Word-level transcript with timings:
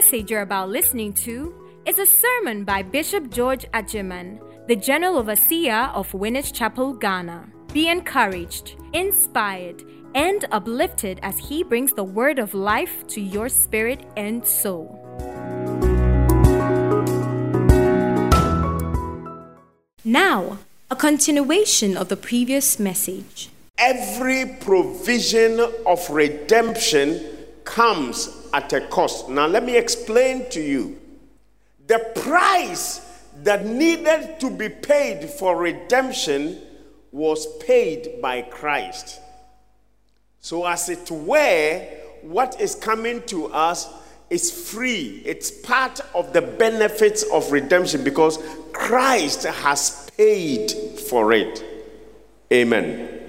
message 0.00 0.30
you're 0.30 0.42
about 0.42 0.68
listening 0.68 1.10
to 1.10 1.54
is 1.86 1.98
a 1.98 2.04
sermon 2.04 2.64
by 2.64 2.82
Bishop 2.82 3.30
George 3.30 3.64
Adjeman, 3.72 4.38
the 4.68 4.76
General 4.76 5.16
Overseer 5.16 5.90
of 5.94 6.12
Winners 6.12 6.52
Chapel, 6.52 6.92
Ghana. 6.92 7.48
Be 7.72 7.88
encouraged, 7.88 8.76
inspired, 8.92 9.82
and 10.14 10.44
uplifted 10.52 11.18
as 11.22 11.38
he 11.38 11.64
brings 11.64 11.94
the 11.94 12.04
word 12.04 12.38
of 12.38 12.52
life 12.52 13.06
to 13.06 13.22
your 13.22 13.48
spirit 13.48 14.04
and 14.18 14.46
soul. 14.46 15.00
Now, 20.04 20.58
a 20.90 20.96
continuation 20.96 21.96
of 21.96 22.10
the 22.10 22.18
previous 22.18 22.78
message. 22.78 23.48
Every 23.78 24.44
provision 24.60 25.58
of 25.86 26.10
redemption 26.10 27.24
comes 27.64 28.45
at 28.56 28.72
a 28.72 28.80
cost. 28.80 29.28
Now, 29.28 29.46
let 29.46 29.64
me 29.64 29.76
explain 29.76 30.48
to 30.48 30.62
you. 30.62 30.98
The 31.88 31.98
price 32.16 33.02
that 33.42 33.66
needed 33.66 34.40
to 34.40 34.48
be 34.48 34.70
paid 34.70 35.28
for 35.28 35.58
redemption 35.58 36.62
was 37.12 37.46
paid 37.58 38.22
by 38.22 38.40
Christ. 38.40 39.20
So, 40.40 40.64
as 40.64 40.88
it 40.88 41.10
were, 41.10 41.86
what 42.22 42.58
is 42.58 42.74
coming 42.74 43.20
to 43.26 43.48
us 43.48 43.92
is 44.30 44.50
free. 44.70 45.22
It's 45.26 45.50
part 45.50 46.00
of 46.14 46.32
the 46.32 46.40
benefits 46.40 47.24
of 47.24 47.52
redemption 47.52 48.04
because 48.04 48.38
Christ 48.72 49.44
has 49.44 50.10
paid 50.16 50.72
for 51.10 51.34
it. 51.34 51.62
Amen. 52.50 53.25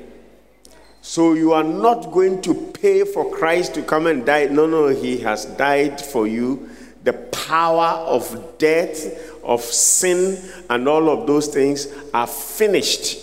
So 1.07 1.35
you 1.35 1.53
are 1.53 1.63
not 1.63 2.11
going 2.11 2.41
to 2.41 2.53
pay 2.53 3.05
for 3.05 3.31
Christ 3.31 3.73
to 3.76 3.82
come 3.82 4.07
and 4.07 4.26
die. 4.26 4.48
No, 4.48 4.68
no, 4.68 4.90
He 4.90 5.20
has 5.20 5.45
died 5.45 6.01
for 6.01 6.27
you. 6.27 6.70
The 7.05 7.13
power 7.13 8.05
of 8.05 8.57
death, 8.57 9.32
of 9.41 9.62
sin, 9.62 10.37
and 10.70 10.85
all 10.85 11.09
of 11.09 11.26
those 11.26 11.48
things 11.48 11.87
are 12.13 12.27
finished. 12.27 13.20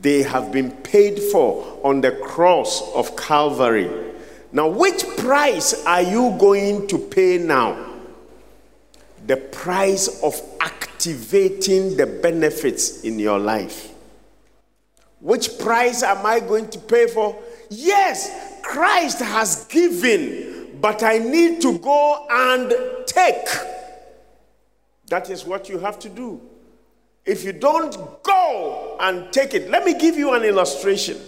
They 0.00 0.22
have 0.22 0.50
been 0.50 0.70
paid 0.70 1.20
for 1.20 1.78
on 1.84 2.00
the 2.00 2.12
cross 2.12 2.90
of 2.94 3.18
Calvary. 3.18 3.90
Now, 4.50 4.68
which 4.68 5.06
price 5.18 5.84
are 5.84 6.00
you 6.00 6.34
going 6.40 6.86
to 6.86 6.96
pay 6.96 7.36
now? 7.36 7.96
The 9.26 9.36
price 9.36 10.22
of 10.22 10.40
activating 10.58 11.98
the 11.98 12.06
benefits 12.06 13.02
in 13.02 13.18
your 13.18 13.38
life. 13.38 13.91
Which 15.22 15.56
price 15.60 16.02
am 16.02 16.26
I 16.26 16.40
going 16.40 16.68
to 16.70 16.80
pay 16.80 17.06
for? 17.06 17.40
Yes, 17.70 18.58
Christ 18.60 19.20
has 19.20 19.66
given, 19.66 20.78
but 20.80 21.04
I 21.04 21.18
need 21.18 21.62
to 21.62 21.78
go 21.78 22.26
and 22.28 22.74
take. 23.06 23.46
That 25.06 25.30
is 25.30 25.44
what 25.44 25.68
you 25.68 25.78
have 25.78 26.00
to 26.00 26.08
do. 26.08 26.40
If 27.24 27.44
you 27.44 27.52
don't 27.52 28.20
go 28.24 28.96
and 28.98 29.32
take 29.32 29.54
it, 29.54 29.70
let 29.70 29.84
me 29.84 29.96
give 29.96 30.16
you 30.16 30.34
an 30.34 30.42
illustration. 30.42 31.20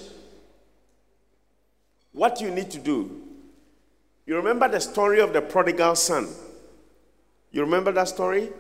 What 2.11 2.41
you 2.41 2.51
need 2.51 2.73
to 2.73 2.79
do. 2.79 3.23
You 4.27 4.35
remember 4.37 4.69
the 4.69 4.81
story 4.81 5.21
of 5.21 5.33
the 5.33 5.41
prodigal 5.41 5.95
son? 5.95 6.29
You 7.53 7.61
remember 7.61 7.93
that 7.93 8.09
story? 8.09 8.51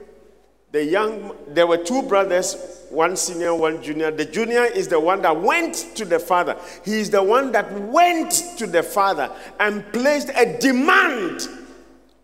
The 0.75 0.84
young 0.84 1.36
there 1.47 1.69
were 1.69 1.77
two 1.77 2.03
brothers 2.03 2.80
one 2.91 3.17
senior 3.17 3.55
one 3.55 3.80
junior. 3.80 4.11
The 4.11 4.25
junior 4.25 4.64
is 4.64 4.89
the 4.89 4.98
one 4.98 5.22
that 5.22 5.41
went 5.41 5.75
to 5.94 6.05
the 6.05 6.19
father. 6.19 6.56
He 6.84 6.98
is 6.98 7.11
the 7.11 7.22
one 7.22 7.53
that 7.53 7.72
went 7.72 8.33
to 8.58 8.66
the 8.66 8.83
father 8.83 9.31
and 9.61 9.84
placed 9.92 10.31
a 10.34 10.58
demand 10.58 11.42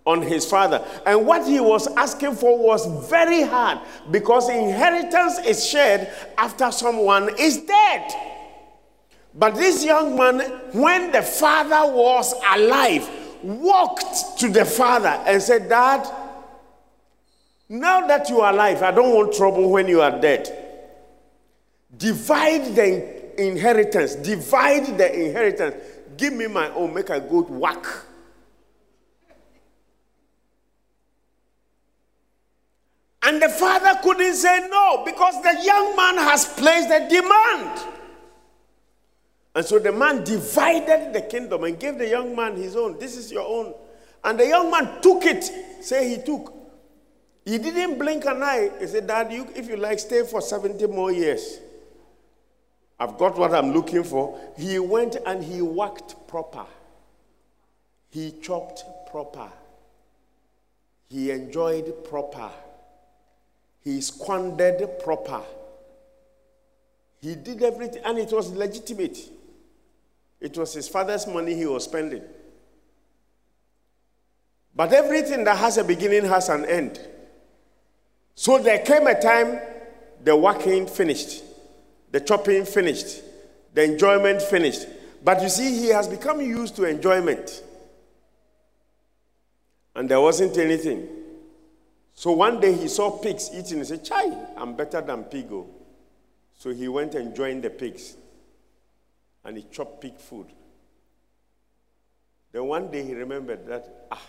on 0.04 0.20
his 0.22 0.44
father. 0.46 0.84
And 1.06 1.26
what 1.26 1.46
he 1.46 1.60
was 1.60 1.86
asking 1.94 2.34
for 2.34 2.58
was 2.58 3.08
very 3.08 3.42
hard 3.42 3.78
because 4.10 4.48
inheritance 4.48 5.38
is 5.46 5.68
shared 5.68 6.08
after 6.36 6.72
someone 6.72 7.30
is 7.38 7.58
dead. 7.58 8.12
But 9.32 9.54
this 9.54 9.84
young 9.84 10.16
man 10.16 10.40
when 10.72 11.12
the 11.12 11.22
father 11.22 11.92
was 11.94 12.34
alive 12.52 13.08
walked 13.44 14.38
to 14.38 14.48
the 14.48 14.64
father 14.64 15.22
and 15.24 15.40
said 15.40 15.68
dad 15.68 16.19
now 17.70 18.04
that 18.08 18.28
you 18.28 18.40
are 18.40 18.52
alive, 18.52 18.82
I 18.82 18.90
don't 18.90 19.14
want 19.14 19.32
trouble 19.32 19.70
when 19.70 19.86
you 19.86 20.02
are 20.02 20.20
dead. 20.20 20.50
Divide 21.96 22.74
the 22.74 23.40
inheritance. 23.40 24.16
Divide 24.16 24.98
the 24.98 25.26
inheritance. 25.26 25.76
Give 26.16 26.32
me 26.32 26.48
my 26.48 26.68
own. 26.70 26.92
Make 26.92 27.10
a 27.10 27.20
good 27.20 27.48
whack. 27.48 27.86
And 33.22 33.40
the 33.40 33.48
father 33.48 34.00
couldn't 34.02 34.34
say 34.34 34.66
no 34.68 35.04
because 35.04 35.40
the 35.40 35.62
young 35.62 35.94
man 35.94 36.16
has 36.16 36.46
placed 36.46 36.90
a 36.90 37.08
demand. 37.08 37.80
And 39.54 39.64
so 39.64 39.78
the 39.78 39.92
man 39.92 40.24
divided 40.24 41.12
the 41.12 41.22
kingdom 41.22 41.62
and 41.62 41.78
gave 41.78 41.98
the 41.98 42.08
young 42.08 42.34
man 42.34 42.56
his 42.56 42.74
own. 42.74 42.98
This 42.98 43.16
is 43.16 43.30
your 43.30 43.46
own. 43.46 43.74
And 44.24 44.40
the 44.40 44.48
young 44.48 44.72
man 44.72 45.00
took 45.00 45.24
it. 45.24 45.44
Say 45.84 46.08
he 46.16 46.22
took. 46.22 46.59
He 47.44 47.58
didn't 47.58 47.98
blink 47.98 48.24
an 48.26 48.42
eye. 48.42 48.70
He 48.78 48.86
said, 48.86 49.06
Dad, 49.06 49.32
you, 49.32 49.48
if 49.54 49.68
you 49.68 49.76
like, 49.76 49.98
stay 49.98 50.24
for 50.24 50.40
70 50.40 50.86
more 50.86 51.10
years. 51.10 51.58
I've 52.98 53.16
got 53.16 53.38
what 53.38 53.54
I'm 53.54 53.72
looking 53.72 54.04
for. 54.04 54.38
He 54.58 54.78
went 54.78 55.16
and 55.26 55.42
he 55.42 55.62
worked 55.62 56.28
proper. 56.28 56.66
He 58.10 58.32
chopped 58.42 58.84
proper. 59.10 59.48
He 61.08 61.30
enjoyed 61.30 62.04
proper. 62.04 62.50
He 63.82 64.00
squandered 64.02 65.00
proper. 65.02 65.40
He 67.22 67.34
did 67.34 67.62
everything, 67.62 68.02
and 68.04 68.18
it 68.18 68.32
was 68.32 68.50
legitimate. 68.50 69.18
It 70.40 70.56
was 70.56 70.74
his 70.74 70.88
father's 70.88 71.26
money 71.26 71.54
he 71.54 71.66
was 71.66 71.84
spending. 71.84 72.22
But 74.74 74.92
everything 74.92 75.44
that 75.44 75.56
has 75.58 75.78
a 75.78 75.84
beginning 75.84 76.24
has 76.24 76.48
an 76.48 76.64
end. 76.64 77.00
So 78.40 78.58
there 78.58 78.78
came 78.78 79.06
a 79.06 79.20
time 79.20 79.60
the 80.24 80.34
working 80.34 80.86
finished, 80.86 81.44
the 82.10 82.20
chopping 82.20 82.64
finished, 82.64 83.20
the 83.74 83.84
enjoyment 83.84 84.40
finished. 84.40 84.86
But 85.22 85.42
you 85.42 85.50
see, 85.50 85.78
he 85.78 85.88
has 85.88 86.08
become 86.08 86.40
used 86.40 86.74
to 86.76 86.84
enjoyment. 86.84 87.62
And 89.94 90.08
there 90.08 90.22
wasn't 90.22 90.56
anything. 90.56 91.06
So 92.14 92.32
one 92.32 92.60
day 92.60 92.72
he 92.72 92.88
saw 92.88 93.10
pigs 93.10 93.50
eating 93.52 93.80
and 93.80 93.86
said, 93.86 94.06
Chai, 94.06 94.34
I'm 94.56 94.74
better 94.74 95.02
than 95.02 95.24
pigo. 95.24 95.66
So 96.56 96.70
he 96.70 96.88
went 96.88 97.14
and 97.16 97.36
joined 97.36 97.62
the 97.62 97.68
pigs. 97.68 98.16
And 99.44 99.58
he 99.58 99.66
chopped 99.70 100.00
pig 100.00 100.16
food. 100.16 100.46
Then 102.52 102.64
one 102.64 102.90
day 102.90 103.04
he 103.04 103.12
remembered 103.12 103.66
that, 103.66 104.06
ah, 104.10 104.22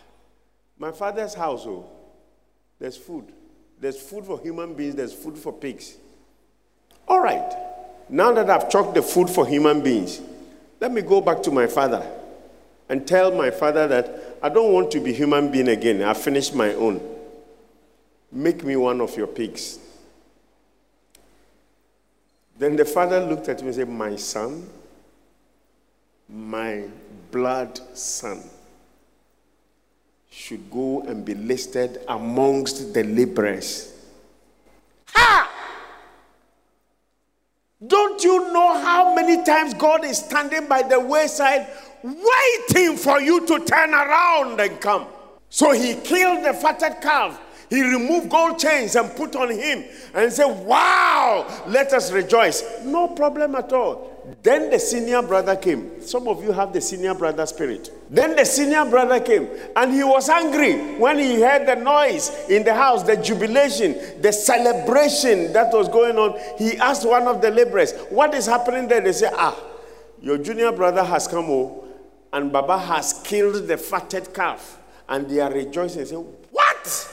my 0.77 0.91
father's 0.91 1.33
house, 1.33 1.65
oh, 1.65 1.89
there's 2.77 2.97
food. 2.97 3.31
There's 3.81 3.99
food 3.99 4.25
for 4.25 4.39
human 4.39 4.75
beings, 4.75 4.95
there's 4.95 5.11
food 5.11 5.37
for 5.37 5.51
pigs. 5.51 5.97
All 7.07 7.19
right. 7.19 7.57
Now 8.07 8.31
that 8.31 8.49
I've 8.49 8.69
chalked 8.69 8.93
the 8.93 9.01
food 9.01 9.29
for 9.29 9.47
human 9.47 9.81
beings, 9.81 10.21
let 10.79 10.91
me 10.91 11.01
go 11.01 11.19
back 11.19 11.41
to 11.43 11.51
my 11.51 11.65
father 11.65 12.05
and 12.89 13.07
tell 13.07 13.31
my 13.31 13.49
father 13.49 13.87
that 13.87 14.37
I 14.43 14.49
don't 14.49 14.71
want 14.71 14.91
to 14.91 14.99
be 14.99 15.11
human 15.11 15.51
being 15.51 15.67
again. 15.67 16.03
I've 16.03 16.17
finished 16.17 16.53
my 16.53 16.73
own. 16.75 17.01
Make 18.31 18.63
me 18.63 18.75
one 18.75 19.01
of 19.01 19.17
your 19.17 19.27
pigs. 19.27 19.79
Then 22.59 22.75
the 22.75 22.85
father 22.85 23.19
looked 23.19 23.49
at 23.49 23.61
me 23.61 23.67
and 23.67 23.75
said, 23.75 23.89
My 23.89 24.15
son, 24.15 24.69
my 26.29 26.83
blood 27.31 27.79
son 27.97 28.43
should 30.31 30.71
go 30.71 31.01
and 31.01 31.25
be 31.25 31.35
listed 31.35 31.99
amongst 32.07 32.93
the 32.93 33.03
laborers. 33.03 33.93
Ha! 35.07 35.51
Don't 37.85 38.23
you 38.23 38.53
know 38.53 38.79
how 38.79 39.13
many 39.13 39.43
times 39.43 39.73
God 39.73 40.05
is 40.05 40.19
standing 40.19 40.67
by 40.67 40.83
the 40.83 40.99
wayside 40.99 41.67
waiting 42.01 42.95
for 42.95 43.19
you 43.19 43.45
to 43.45 43.59
turn 43.65 43.93
around 43.93 44.61
and 44.61 44.79
come? 44.79 45.07
So 45.49 45.73
he 45.73 45.95
killed 45.95 46.45
the 46.45 46.53
fatted 46.53 47.01
calf. 47.01 47.39
He 47.69 47.81
removed 47.81 48.29
gold 48.29 48.57
chains 48.57 48.95
and 48.95 49.13
put 49.15 49.35
on 49.35 49.51
him 49.51 49.83
and 50.13 50.31
said, 50.31 50.45
Wow, 50.65 51.63
let 51.67 51.91
us 51.91 52.11
rejoice. 52.11 52.63
No 52.85 53.09
problem 53.09 53.55
at 53.55 53.73
all. 53.73 54.10
Then 54.43 54.69
the 54.69 54.79
senior 54.79 55.21
brother 55.21 55.55
came. 55.55 56.01
Some 56.01 56.27
of 56.27 56.43
you 56.43 56.51
have 56.51 56.73
the 56.73 56.81
senior 56.81 57.13
brother 57.13 57.45
spirit. 57.45 57.91
Then 58.09 58.35
the 58.35 58.45
senior 58.45 58.85
brother 58.85 59.19
came 59.19 59.49
and 59.75 59.91
he 59.91 60.03
was 60.03 60.29
angry 60.29 60.95
when 60.97 61.17
he 61.17 61.41
heard 61.41 61.67
the 61.67 61.75
noise 61.75 62.29
in 62.49 62.63
the 62.63 62.73
house, 62.73 63.03
the 63.03 63.17
jubilation, 63.17 64.21
the 64.21 64.31
celebration 64.31 65.51
that 65.53 65.73
was 65.73 65.87
going 65.87 66.17
on. 66.17 66.39
He 66.57 66.77
asked 66.77 67.07
one 67.07 67.27
of 67.27 67.41
the 67.41 67.49
laborers, 67.49 67.93
What 68.09 68.33
is 68.35 68.45
happening 68.45 68.87
there? 68.87 69.01
They 69.01 69.13
said, 69.13 69.33
Ah, 69.35 69.57
your 70.21 70.37
junior 70.37 70.71
brother 70.71 71.03
has 71.03 71.27
come, 71.27 71.45
oh, 71.49 71.83
and 72.31 72.51
Baba 72.51 72.77
has 72.77 73.21
killed 73.23 73.67
the 73.67 73.77
fatted 73.77 74.33
calf 74.33 74.77
and 75.09 75.27
they 75.27 75.39
are 75.39 75.51
rejoicing, 75.51 75.99
They 75.99 76.05
say, 76.05 76.15
What? 76.15 77.07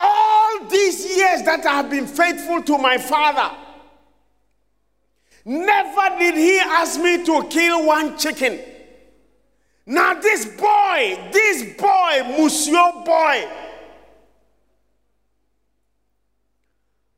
All 0.00 0.64
these 0.68 1.04
years 1.16 1.42
that 1.42 1.66
I 1.66 1.74
have 1.74 1.90
been 1.90 2.06
faithful 2.06 2.62
to 2.62 2.78
my 2.78 2.96
father, 2.96 3.54
never 5.46 6.18
did 6.18 6.34
he 6.34 6.58
ask 6.58 7.00
me 7.00 7.24
to 7.24 7.44
kill 7.48 7.86
one 7.86 8.18
chicken. 8.18 8.58
Now, 9.86 10.14
this 10.20 10.44
boy, 10.44 11.30
this 11.32 11.62
boy, 11.76 12.36
Monsieur 12.36 12.92
Boy, 13.04 13.48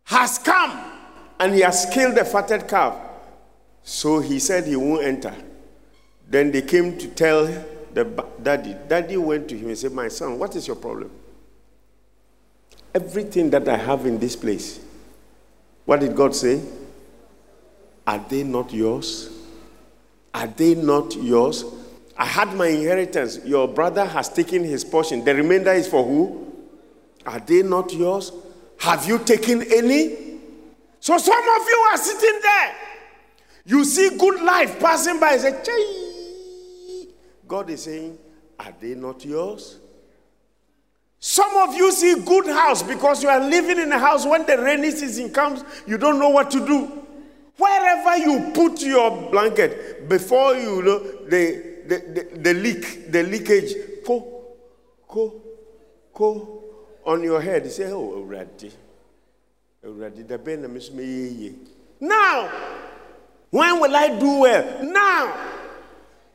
has 0.05 0.39
come 0.39 0.93
and 1.41 1.55
he 1.55 1.61
has 1.63 1.87
killed 1.93 2.17
the 2.17 2.25
fatted 2.25 2.69
calf. 2.69 2.95
So 3.83 4.21
he 4.21 4.39
said 4.39 4.67
he 4.67 4.77
won't 4.77 5.05
enter. 5.05 5.35
Then 6.29 6.53
they 6.53 6.61
came 6.61 6.99
to 6.99 7.09
tell 7.09 7.47
the 7.95 8.05
daddy. 8.43 8.77
Daddy 8.87 9.17
went 9.17 9.49
to 9.49 9.57
him 9.57 9.69
and 9.69 9.79
said, 9.79 9.93
My 9.93 10.09
son, 10.09 10.39
what 10.39 10.55
is 10.55 10.67
your 10.67 10.77
problem? 10.77 11.11
Everything 12.95 13.49
that 13.51 13.67
I 13.67 13.77
have 13.79 14.05
in 14.05 14.19
this 14.19 14.37
place, 14.37 14.81
what 15.87 16.01
did 16.01 16.15
God 16.15 16.35
say? 16.35 16.61
Are 18.09 18.25
they 18.27 18.43
not 18.43 18.73
yours? 18.73 19.29
Are 20.33 20.47
they 20.47 20.75
not 20.75 21.15
yours? 21.15 21.63
I 22.17 22.25
had 22.25 22.55
my 22.55 22.69
inheritance. 22.69 23.39
Your 23.45 23.69
brother 23.69 24.07
has 24.07 24.31
taken 24.31 24.65
his 24.65 24.83
portion. 24.83 25.23
The 25.23 25.35
remainder 25.35 25.73
is 25.73 25.87
for 25.87 26.03
who? 26.03 26.51
Are 27.27 27.39
they 27.39 27.63
not 27.63 27.93
yours? 27.93 28.33
Have 28.79 29.05
you 29.07 29.19
taken 29.19 29.61
any? 29.61 30.39
So 31.01 31.19
some 31.19 31.39
of 31.39 31.69
you 31.69 31.89
are 31.93 31.97
sitting 31.99 32.41
there. 32.41 32.75
You 33.67 33.85
see 33.85 34.17
good 34.17 34.43
life 34.43 34.81
passing 34.81 35.21
by. 35.21 35.37
Say, 35.37 35.63
Chay. 35.63 37.09
God 37.47 37.69
is 37.69 37.83
saying, 37.83 38.17
Are 38.59 38.73
they 38.81 38.95
not 38.95 39.23
yours? 39.23 39.81
Some 41.21 41.55
of 41.57 41.75
you 41.75 41.93
see 41.93 42.15
good 42.25 42.47
house 42.47 42.83
because 42.83 43.23
you 43.23 43.29
are 43.29 43.41
living 43.41 43.79
in 43.79 43.93
a 43.93 43.99
house 43.99 44.25
when 44.25 44.47
the 44.47 44.57
rainy 44.57 44.93
season 44.93 45.31
comes, 45.31 45.63
you 45.87 45.99
don't 45.99 46.19
know 46.19 46.31
what 46.31 46.51
to 46.53 46.65
do. 46.67 46.98
Wherever 47.59 48.17
you 48.17 48.53
put 48.55 48.81
your 48.83 49.31
blanket, 49.31 50.09
before 50.09 50.55
you 50.55 50.83
know 50.83 50.99
the 51.29 51.69
the, 51.89 51.99
the, 51.99 52.39
the 52.39 52.55
leak, 52.55 53.11
the 53.11 53.23
leakage, 53.23 53.75
go, 54.07 54.45
go, 55.09 55.43
go 56.13 56.65
on 57.05 57.23
your 57.25 57.41
head. 57.41 57.65
You 57.65 57.71
say, 57.71 57.91
oh, 57.91 58.13
already. 58.13 58.71
Already, 59.85 60.23
the 60.23 60.39
ben 60.39 60.71
miss 60.73 60.91
me. 60.93 61.55
Now, 61.99 62.51
when 63.51 63.81
will 63.81 63.97
I 63.97 64.19
do 64.19 64.41
well? 64.41 64.85
Now. 64.85 65.47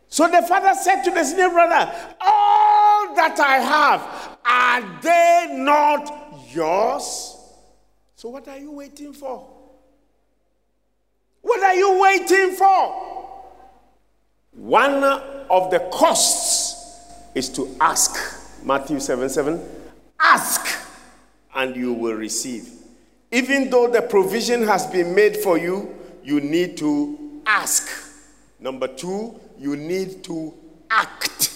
So 0.07 0.27
the 0.27 0.41
father 0.43 0.73
said 0.79 1.03
to 1.03 1.11
the 1.11 1.23
senior 1.23 1.49
brother, 1.49 1.91
All 2.21 3.15
that 3.15 3.39
I 3.39 3.57
have, 3.57 4.37
are 4.45 5.01
they 5.01 5.55
not 5.57 6.39
yours? 6.51 7.37
So 8.15 8.29
what 8.29 8.47
are 8.47 8.57
you 8.57 8.71
waiting 8.71 9.13
for? 9.13 9.47
What 11.43 11.61
are 11.61 11.75
you 11.75 11.99
waiting 12.01 12.55
for? 12.55 13.13
One 14.53 15.03
of 15.03 15.69
the 15.71 15.79
costs 15.91 16.75
is 17.35 17.49
to 17.49 17.75
ask. 17.79 18.63
Matthew 18.65 18.99
7 18.99 19.29
7. 19.29 19.61
Ask 20.19 20.79
and 21.53 21.75
you 21.75 21.93
will 21.93 22.15
receive. 22.15 22.69
Even 23.31 23.69
though 23.69 23.89
the 23.89 24.01
provision 24.01 24.63
has 24.65 24.87
been 24.87 25.13
made 25.13 25.37
for 25.37 25.57
you, 25.57 25.93
you 26.23 26.39
need 26.39 26.77
to 26.77 27.41
ask. 27.45 27.89
Number 28.59 28.87
two, 28.87 29.39
you 29.59 29.75
need 29.75 30.23
to 30.23 30.53
act. 30.89 31.51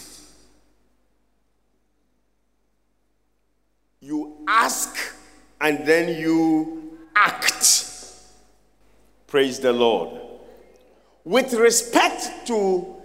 You 4.02 4.38
ask 4.48 4.96
and 5.62 5.86
then 5.86 6.20
you 6.20 6.98
act. 7.16 7.87
Praise 9.28 9.60
the 9.60 9.74
Lord. 9.74 10.22
With 11.26 11.54
respect 11.54 12.48
to 12.48 12.96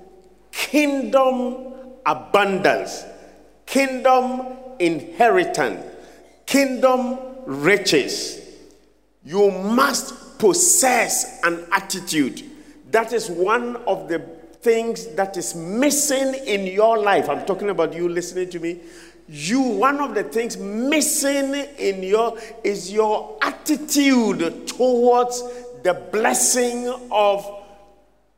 kingdom 0.53 1.75
abundance, 2.07 3.05
kingdom 3.67 4.57
inheritance, 4.79 5.85
kingdom 6.47 7.19
riches, 7.45 8.41
you 9.25 9.51
must 9.51 10.39
possess 10.39 11.41
an 11.43 11.67
attitude. 11.73 12.49
That 12.93 13.13
is 13.13 13.29
one 13.29 13.77
of 13.89 14.09
the 14.09 14.21
things 14.61 15.09
that 15.17 15.37
is 15.37 15.57
missing 15.57 16.35
in 16.47 16.67
your 16.67 16.99
life. 16.99 17.29
I'm 17.29 17.45
talking 17.45 17.71
about 17.71 17.95
you 17.95 18.09
listening 18.09 18.49
to 18.51 18.61
me. 18.61 18.79
You, 19.29 19.61
one 19.61 20.01
of 20.01 20.15
the 20.15 20.25
things 20.25 20.57
missing 20.57 21.55
in 21.79 22.03
your 22.03 22.39
is 22.63 22.93
your 22.93 23.39
attitude 23.43 24.69
towards 24.69 25.43
the 25.83 25.95
blessing 25.95 26.89
of 27.11 27.47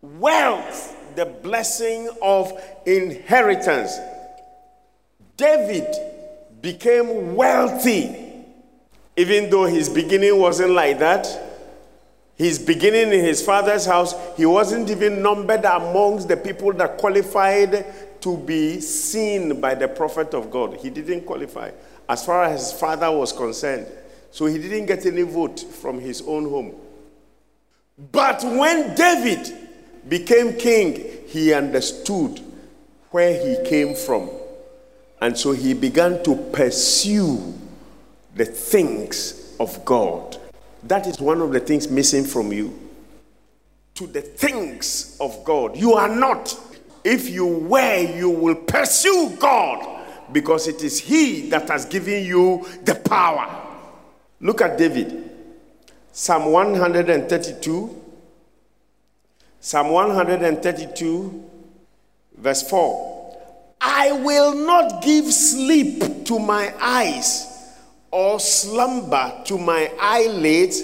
wealth, 0.01 0.97
the 1.17 1.27
blessing 1.27 2.09
of 2.23 2.53
inheritance. 2.87 3.99
David 5.37 5.87
became 6.61 7.35
wealthy, 7.35 8.45
even 9.17 9.51
though 9.51 9.67
his 9.67 9.89
beginning 9.89 10.39
wasn't 10.39 10.71
like 10.71 10.99
that. 10.99 11.27
His 12.37 12.59
beginning 12.59 13.13
in 13.13 13.25
his 13.25 13.43
father's 13.43 13.87
house, 13.87 14.15
he 14.37 14.45
wasn't 14.45 14.91
even 14.91 15.23
numbered 15.23 15.65
amongst 15.65 16.27
the 16.27 16.37
people 16.37 16.73
that 16.73 16.99
qualified 16.99 18.21
to 18.21 18.37
be 18.39 18.81
seen 18.81 19.61
by 19.61 19.75
the 19.75 19.87
prophet 19.87 20.35
of 20.35 20.51
God. 20.51 20.79
He 20.79 20.91
didn't 20.91 21.23
qualify 21.27 21.71
as 22.09 22.25
far 22.25 22.45
as 22.45 22.71
his 22.71 22.81
father 22.81 23.11
was 23.11 23.33
concerned. 23.33 23.87
So 24.31 24.47
he 24.47 24.59
didn't 24.59 24.87
get 24.87 25.07
any 25.07 25.23
vote 25.23 25.61
from 25.61 26.01
his 26.01 26.23
own 26.23 26.49
home. 26.49 26.75
But 27.97 28.43
when 28.43 28.95
David 28.95 29.57
became 30.09 30.57
king, 30.57 31.27
he 31.27 31.53
understood 31.53 32.41
where 33.11 33.33
he 33.35 33.69
came 33.69 33.95
from. 33.95 34.31
And 35.21 35.39
so 35.39 35.53
he 35.53 35.75
began 35.75 36.23
to 36.25 36.35
pursue 36.53 37.55
the 38.35 38.45
things 38.45 39.57
of 39.61 39.85
God. 39.85 40.37
That 40.83 41.07
is 41.07 41.21
one 41.21 41.41
of 41.41 41.53
the 41.53 41.61
things 41.61 41.89
missing 41.89 42.25
from 42.25 42.53
you. 42.53 42.79
To 43.95 44.07
the 44.07 44.21
things 44.21 45.17
of 45.21 45.45
God. 45.45 45.77
You 45.77 45.95
are 45.95 46.09
not. 46.09 46.59
If 47.05 47.31
you 47.31 47.47
were, 47.47 48.17
you 48.17 48.31
will 48.31 48.57
pursue 48.57 49.37
God 49.39 50.05
because 50.33 50.67
it 50.67 50.83
is 50.83 50.99
He 50.99 51.49
that 51.51 51.69
has 51.69 51.85
given 51.85 52.25
you 52.25 52.67
the 52.83 52.97
power. 52.97 53.63
Look 54.41 54.61
at 54.61 54.77
David. 54.77 55.24
Psalm 56.17 56.53
132 56.53 58.03
Psalm 59.59 59.89
132, 59.89 61.51
verse 62.37 62.63
4. 62.69 63.37
I 63.81 64.13
will 64.13 64.55
not 64.55 65.03
give 65.03 65.25
sleep 65.33 66.25
to 66.27 66.39
my 66.39 66.73
eyes 66.81 67.73
or 68.13 68.39
slumber 68.39 69.43
to 69.47 69.59
my 69.59 69.91
eyelids 70.01 70.83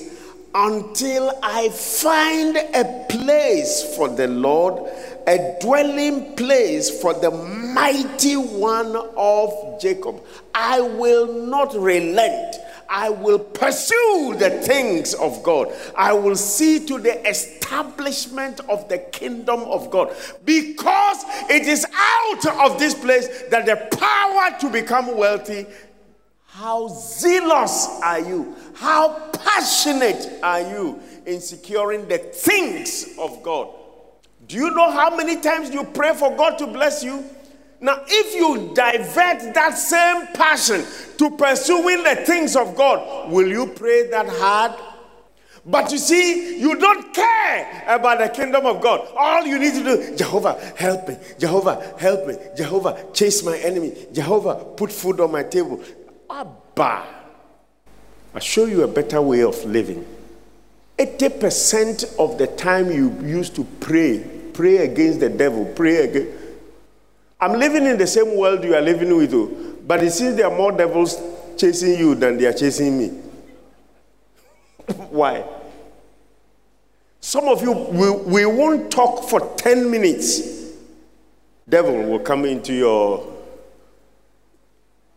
until 0.52 1.38
I 1.44 1.68
find 1.68 2.56
a 2.56 3.06
place 3.08 3.94
for 3.96 4.08
the 4.08 4.26
Lord, 4.26 4.90
a 5.28 5.58
dwelling 5.60 6.34
place 6.34 6.90
for 7.00 7.14
the 7.14 7.30
mighty 7.30 8.34
one 8.34 8.96
of 8.96 9.80
Jacob. 9.80 10.22
I 10.54 10.80
will 10.80 11.32
not 11.46 11.72
relent 11.74 12.56
I 12.90 13.08
will 13.08 13.38
pursue 13.38 14.34
the 14.36 14.50
things 14.50 15.14
of 15.14 15.44
God. 15.44 15.72
I 15.96 16.12
will 16.12 16.34
see 16.34 16.84
to 16.86 16.98
the 16.98 17.24
establishment 17.28 18.58
of 18.68 18.88
the 18.88 18.98
kingdom 18.98 19.60
of 19.60 19.92
God 19.92 20.12
because 20.44 21.24
it 21.48 21.68
is 21.68 21.86
out 21.94 22.68
of 22.68 22.80
this 22.80 22.94
place 22.94 23.44
that 23.50 23.64
the 23.66 23.76
power 23.96 24.58
to 24.58 24.68
become 24.68 25.16
wealthy. 25.16 25.66
How 26.46 26.88
zealous 26.88 28.00
are 28.02 28.18
you? 28.18 28.56
How 28.74 29.30
passionate 29.34 30.40
are 30.42 30.60
you 30.60 31.00
in 31.26 31.40
securing 31.40 32.08
the 32.08 32.18
things 32.18 33.16
of 33.18 33.40
God? 33.44 33.68
Do 34.48 34.56
you 34.56 34.70
know 34.72 34.90
how 34.90 35.16
many 35.16 35.40
times 35.40 35.70
you 35.70 35.84
pray 35.84 36.12
for 36.12 36.34
God 36.36 36.58
to 36.58 36.66
bless 36.66 37.04
you? 37.04 37.24
Now, 37.80 38.02
if 38.06 38.34
you 38.34 38.72
divert 38.74 39.54
that 39.54 39.78
same 39.78 40.26
passion 40.34 40.84
to 41.16 41.30
pursuing 41.30 42.02
the 42.02 42.16
things 42.26 42.54
of 42.54 42.76
God, 42.76 43.30
will 43.30 43.48
you 43.48 43.68
pray 43.68 44.08
that 44.10 44.28
hard? 44.28 44.72
But 45.64 45.90
you 45.92 45.98
see, 45.98 46.58
you 46.58 46.76
don't 46.76 47.14
care 47.14 47.84
about 47.86 48.18
the 48.18 48.28
kingdom 48.28 48.66
of 48.66 48.82
God. 48.82 49.08
All 49.16 49.46
you 49.46 49.58
need 49.58 49.74
to 49.74 49.84
do, 49.84 50.16
Jehovah, 50.16 50.58
help 50.76 51.08
me. 51.08 51.16
Jehovah, 51.38 51.94
help 51.98 52.26
me. 52.26 52.36
Jehovah, 52.56 53.06
chase 53.14 53.42
my 53.44 53.56
enemy. 53.58 53.94
Jehovah, 54.12 54.56
put 54.76 54.92
food 54.92 55.20
on 55.20 55.32
my 55.32 55.42
table. 55.42 55.82
Abba. 56.28 57.06
I'll 58.34 58.40
show 58.40 58.66
you 58.66 58.82
a 58.82 58.88
better 58.88 59.20
way 59.20 59.42
of 59.42 59.62
living. 59.64 60.06
80% 60.98 62.18
of 62.18 62.36
the 62.36 62.46
time 62.46 62.90
you 62.90 63.10
used 63.22 63.54
to 63.56 63.64
pray, 63.80 64.24
pray 64.52 64.78
against 64.78 65.20
the 65.20 65.30
devil, 65.30 65.64
pray 65.74 66.04
against 66.08 66.39
I'm 67.40 67.58
living 67.58 67.86
in 67.86 67.96
the 67.96 68.06
same 68.06 68.36
world 68.36 68.62
you 68.64 68.74
are 68.74 68.82
living 68.82 69.16
with, 69.16 69.32
you, 69.32 69.78
but 69.86 70.02
it 70.04 70.10
seems 70.12 70.36
there 70.36 70.46
are 70.46 70.56
more 70.56 70.72
devils 70.72 71.20
chasing 71.56 71.98
you 71.98 72.14
than 72.14 72.36
they 72.36 72.46
are 72.46 72.52
chasing 72.52 72.98
me. 72.98 73.08
Why? 75.10 75.44
Some 77.20 77.48
of 77.48 77.62
you, 77.62 77.72
we, 77.72 78.10
we 78.10 78.46
won't 78.46 78.90
talk 78.90 79.28
for 79.28 79.54
10 79.56 79.90
minutes. 79.90 80.72
Devil 81.68 82.02
will 82.04 82.18
come 82.18 82.44
into 82.44 82.74
your, 82.74 83.26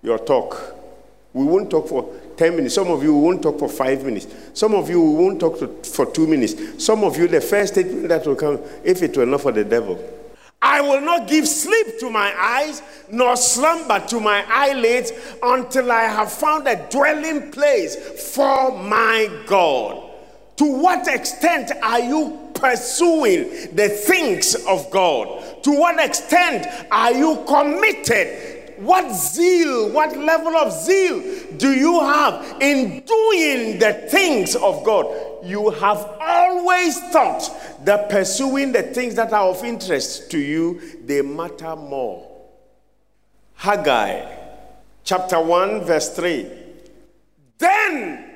your 0.01 0.19
talk. 0.19 0.75
We 1.33 1.43
won't 1.45 1.69
talk 1.71 1.89
for 1.89 2.13
10 2.37 2.55
minutes. 2.55 2.75
Some 2.75 2.89
of 2.89 3.03
you 3.03 3.15
won't 3.15 3.41
talk 3.41 3.59
for 3.59 3.67
five 3.67 4.03
minutes. 4.03 4.27
Some 4.53 4.75
of 4.75 4.89
you 4.89 5.01
won't 5.01 5.39
talk 5.39 5.59
to, 5.59 5.67
for 5.83 6.05
two 6.05 6.27
minutes. 6.27 6.83
Some 6.83 7.03
of 7.03 7.17
you, 7.17 7.27
the 7.27 7.41
first 7.41 7.73
statement 7.73 8.07
that 8.09 8.25
will 8.25 8.35
come, 8.35 8.59
if 8.83 9.01
it 9.01 9.17
were 9.17 9.25
not 9.25 9.41
for 9.41 9.51
the 9.51 9.63
devil. 9.63 9.97
I 10.65 10.79
will 10.79 11.01
not 11.01 11.27
give 11.27 11.45
sleep 11.45 11.99
to 11.99 12.09
my 12.09 12.33
eyes, 12.39 12.81
nor 13.11 13.35
slumber 13.35 13.99
to 14.07 14.21
my 14.21 14.45
eyelids 14.47 15.11
until 15.43 15.91
I 15.91 16.03
have 16.03 16.31
found 16.31 16.67
a 16.67 16.87
dwelling 16.89 17.51
place 17.51 17.97
for 18.33 18.71
my 18.71 19.43
God. 19.45 20.09
To 20.55 20.65
what 20.65 21.07
extent 21.09 21.71
are 21.83 21.99
you 21.99 22.39
pursuing 22.53 23.75
the 23.75 23.89
things 23.89 24.55
of 24.65 24.89
God? 24.89 25.61
To 25.63 25.71
what 25.71 25.99
extent 25.99 26.65
are 26.89 27.11
you 27.11 27.43
committed? 27.45 28.62
What 28.77 29.13
zeal, 29.13 29.89
what 29.91 30.17
level 30.17 30.55
of 30.55 30.71
zeal 30.71 31.21
do 31.57 31.73
you 31.73 31.99
have 32.01 32.61
in 32.61 33.03
doing 33.05 33.79
the 33.79 34.07
things 34.09 34.55
of 34.55 34.83
God? 34.83 35.05
You 35.43 35.69
have 35.71 35.97
always 36.19 36.99
thought 37.11 37.49
that 37.85 38.09
pursuing 38.09 38.71
the 38.71 38.83
things 38.83 39.15
that 39.15 39.33
are 39.33 39.47
of 39.47 39.63
interest 39.63 40.31
to 40.31 40.39
you, 40.39 40.81
they 41.05 41.21
matter 41.21 41.75
more. 41.75 42.29
Haggai 43.55 44.39
chapter 45.03 45.39
1, 45.41 45.85
verse 45.85 46.09
3. 46.15 46.47
Then 47.57 48.29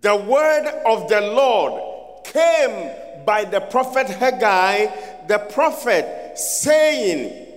the 0.00 0.16
word 0.16 0.66
of 0.86 1.08
the 1.08 1.20
Lord 1.20 2.24
came 2.24 3.24
by 3.24 3.44
the 3.44 3.60
prophet 3.60 4.08
Haggai, 4.08 5.26
the 5.26 5.38
prophet, 5.38 6.38
saying, 6.38 7.51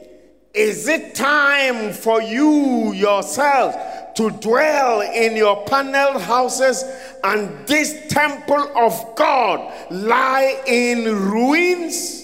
Is 0.55 0.88
it 0.88 1.15
time 1.15 1.91
for 1.91 2.21
you 2.21 2.93
yourselves 2.93 3.75
to 4.15 4.29
dwell 4.29 5.01
in 5.01 5.35
your 5.35 5.65
paneled 5.65 6.21
houses 6.21 6.81
and 7.25 7.67
this 7.67 8.07
temple 8.07 8.71
of 8.77 9.15
God 9.17 9.74
lie 9.91 10.62
in 10.65 11.03
ruins? 11.03 12.24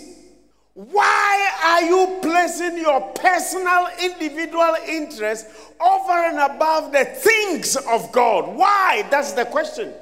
Why 0.75 1.51
are 1.61 1.81
you 1.81 2.19
placing 2.21 2.77
your 2.77 3.01
personal 3.09 3.89
individual 4.01 4.75
interest 4.87 5.47
over 5.81 6.11
and 6.11 6.39
above 6.39 6.93
the 6.93 7.03
things 7.03 7.75
of 7.75 8.13
God? 8.13 8.55
Why? 8.55 9.05
That's 9.11 9.33
the 9.33 9.43
question. 9.43 9.93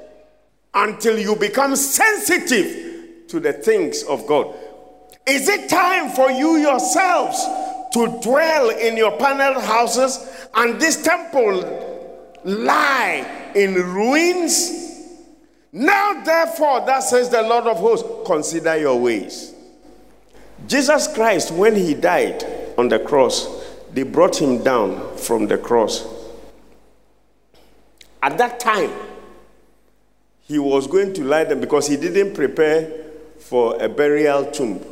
Until 0.75 1.17
you 1.17 1.35
become 1.35 1.75
sensitive 1.75 3.27
to 3.29 3.39
the 3.39 3.53
things 3.53 4.03
of 4.03 4.27
God. 4.27 4.55
Is 5.25 5.49
it 5.49 5.67
time 5.67 6.11
for 6.11 6.29
you 6.29 6.57
yourselves 6.57 7.43
to 7.93 8.19
dwell 8.21 8.69
in 8.69 8.97
your 8.97 9.17
paneled 9.17 9.63
houses 9.63 10.47
and 10.53 10.79
this 10.79 11.01
temple 11.01 12.37
lie 12.43 13.51
in 13.55 13.73
ruins? 13.73 14.87
Now, 15.71 16.23
therefore, 16.23 16.85
that 16.85 17.03
says 17.03 17.29
the 17.29 17.41
Lord 17.41 17.65
of 17.65 17.77
hosts, 17.77 18.07
consider 18.25 18.77
your 18.77 18.99
ways. 18.99 19.53
Jesus 20.67 21.07
Christ, 21.13 21.51
when 21.51 21.75
he 21.75 21.93
died 21.93 22.43
on 22.77 22.89
the 22.89 22.99
cross, 22.99 23.47
they 23.93 24.03
brought 24.03 24.41
him 24.41 24.63
down 24.63 25.17
from 25.17 25.47
the 25.47 25.57
cross. 25.57 26.07
At 28.21 28.37
that 28.37 28.59
time, 28.59 28.91
he 30.41 30.59
was 30.59 30.87
going 30.87 31.13
to 31.13 31.23
lie 31.23 31.43
them 31.43 31.61
because 31.61 31.87
he 31.87 31.95
didn't 31.95 32.33
prepare 32.33 32.91
for 33.37 33.81
a 33.81 33.87
burial 33.87 34.51
tomb. 34.51 34.83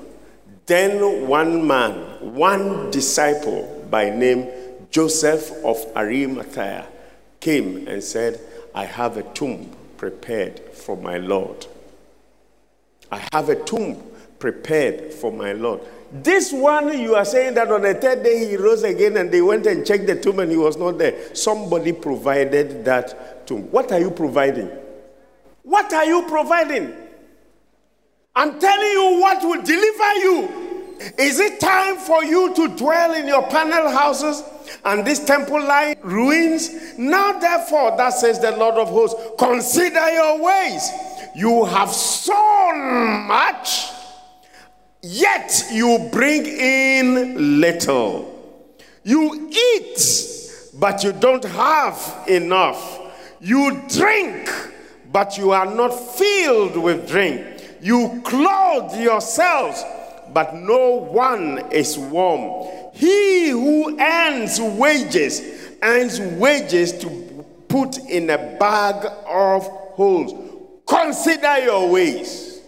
Then 0.68 1.27
one 1.27 1.66
man, 1.66 2.17
one 2.27 2.91
disciple 2.91 3.88
by 3.89 4.10
name 4.10 4.50
Joseph 4.91 5.51
of 5.63 5.77
Arimathea, 5.96 6.88
came 7.39 7.88
and 7.88 8.03
said, 8.03 8.39
I 8.74 8.86
have 8.86 9.17
a 9.17 9.24
tomb 9.24 9.72
prepared 9.98 10.60
for 10.74 10.98
my 10.98 11.17
Lord. 11.17 11.65
I 13.12 13.27
have 13.31 13.50
a 13.50 13.63
tomb 13.63 14.01
prepared 14.39 15.13
for 15.13 15.31
my 15.31 15.53
Lord. 15.53 15.81
This 16.12 16.53
one, 16.53 16.98
you 16.98 17.15
are 17.15 17.25
saying 17.25 17.55
that 17.55 17.72
on 17.72 17.81
the 17.81 17.93
third 17.93 18.24
day 18.24 18.48
he 18.48 18.55
rose 18.55 18.84
again 18.84 19.17
and 19.17 19.31
they 19.31 19.41
went 19.41 19.65
and 19.65 19.86
checked 19.86 20.07
the 20.07 20.19
tomb 20.19 20.39
and 20.39 20.51
he 20.51 20.57
was 20.57 20.77
not 20.77 20.98
there. 20.98 21.36
Somebody 21.36 21.91
provided 21.91 22.86
that 22.86 23.46
tomb. 23.48 23.63
What 23.72 23.91
are 23.91 24.00
you 24.00 24.12
providing? 24.12 24.69
What 25.63 25.91
are 25.93 26.05
you 26.05 26.24
providing? 26.24 26.93
I'm 28.36 28.60
telling 28.60 28.91
you 28.91 29.19
what 29.19 29.43
will 29.43 29.62
deliver 29.63 30.13
you. 30.15 30.67
Is 31.18 31.39
it 31.39 31.60
time 31.60 31.98
for 31.98 32.24
you 32.24 32.54
to 32.56 32.68
dwell 32.70 33.13
in 33.13 33.27
your 33.27 33.44
panel 33.48 33.89
houses 33.89 34.44
and 34.84 35.06
this 35.06 35.24
temple 35.24 35.62
lie 35.62 35.96
ruins? 36.01 36.98
Now, 36.98 37.39
therefore, 37.39 37.96
that 37.98 38.12
says 38.12 38.39
the 38.39 38.51
Lord 38.51 38.75
of 38.75 38.89
hosts, 38.89 39.20
consider 39.38 40.10
your 40.12 40.42
ways. 40.42 40.89
You 41.36 41.66
have 41.66 41.92
sown 41.92 43.27
much, 43.27 43.89
yet 45.01 45.66
you 45.72 46.10
bring 46.12 46.46
in 46.46 47.60
little. 47.62 48.34
You 49.04 49.50
eat, 49.50 50.00
but 50.74 51.04
you 51.04 51.13
don't 51.13 51.46
have 51.46 52.25
enough. 52.27 53.00
You 53.39 53.84
drink, 53.88 54.50
but 55.12 55.38
you 55.38 55.51
are 55.51 55.74
not 55.74 55.89
filled 55.89 56.75
with 56.75 57.08
drink. 57.08 57.46
You 57.82 58.22
clothe 58.25 59.00
yourselves 59.00 59.84
but 60.38 60.53
no 60.53 60.98
one 60.98 61.58
is 61.72 61.98
warm. 61.98 62.70
He 62.94 63.50
who 63.50 64.00
earns 64.00 64.62
wages 64.62 65.41
earns 65.82 66.22
wages 66.22 66.94
to 67.00 67.44
put 67.67 67.98
in 67.98 68.29
a 68.29 68.38
bag 68.60 69.03
of 69.27 69.63
holes. 69.65 70.36
Consider 70.86 71.58
your 71.63 71.89
ways. 71.89 72.62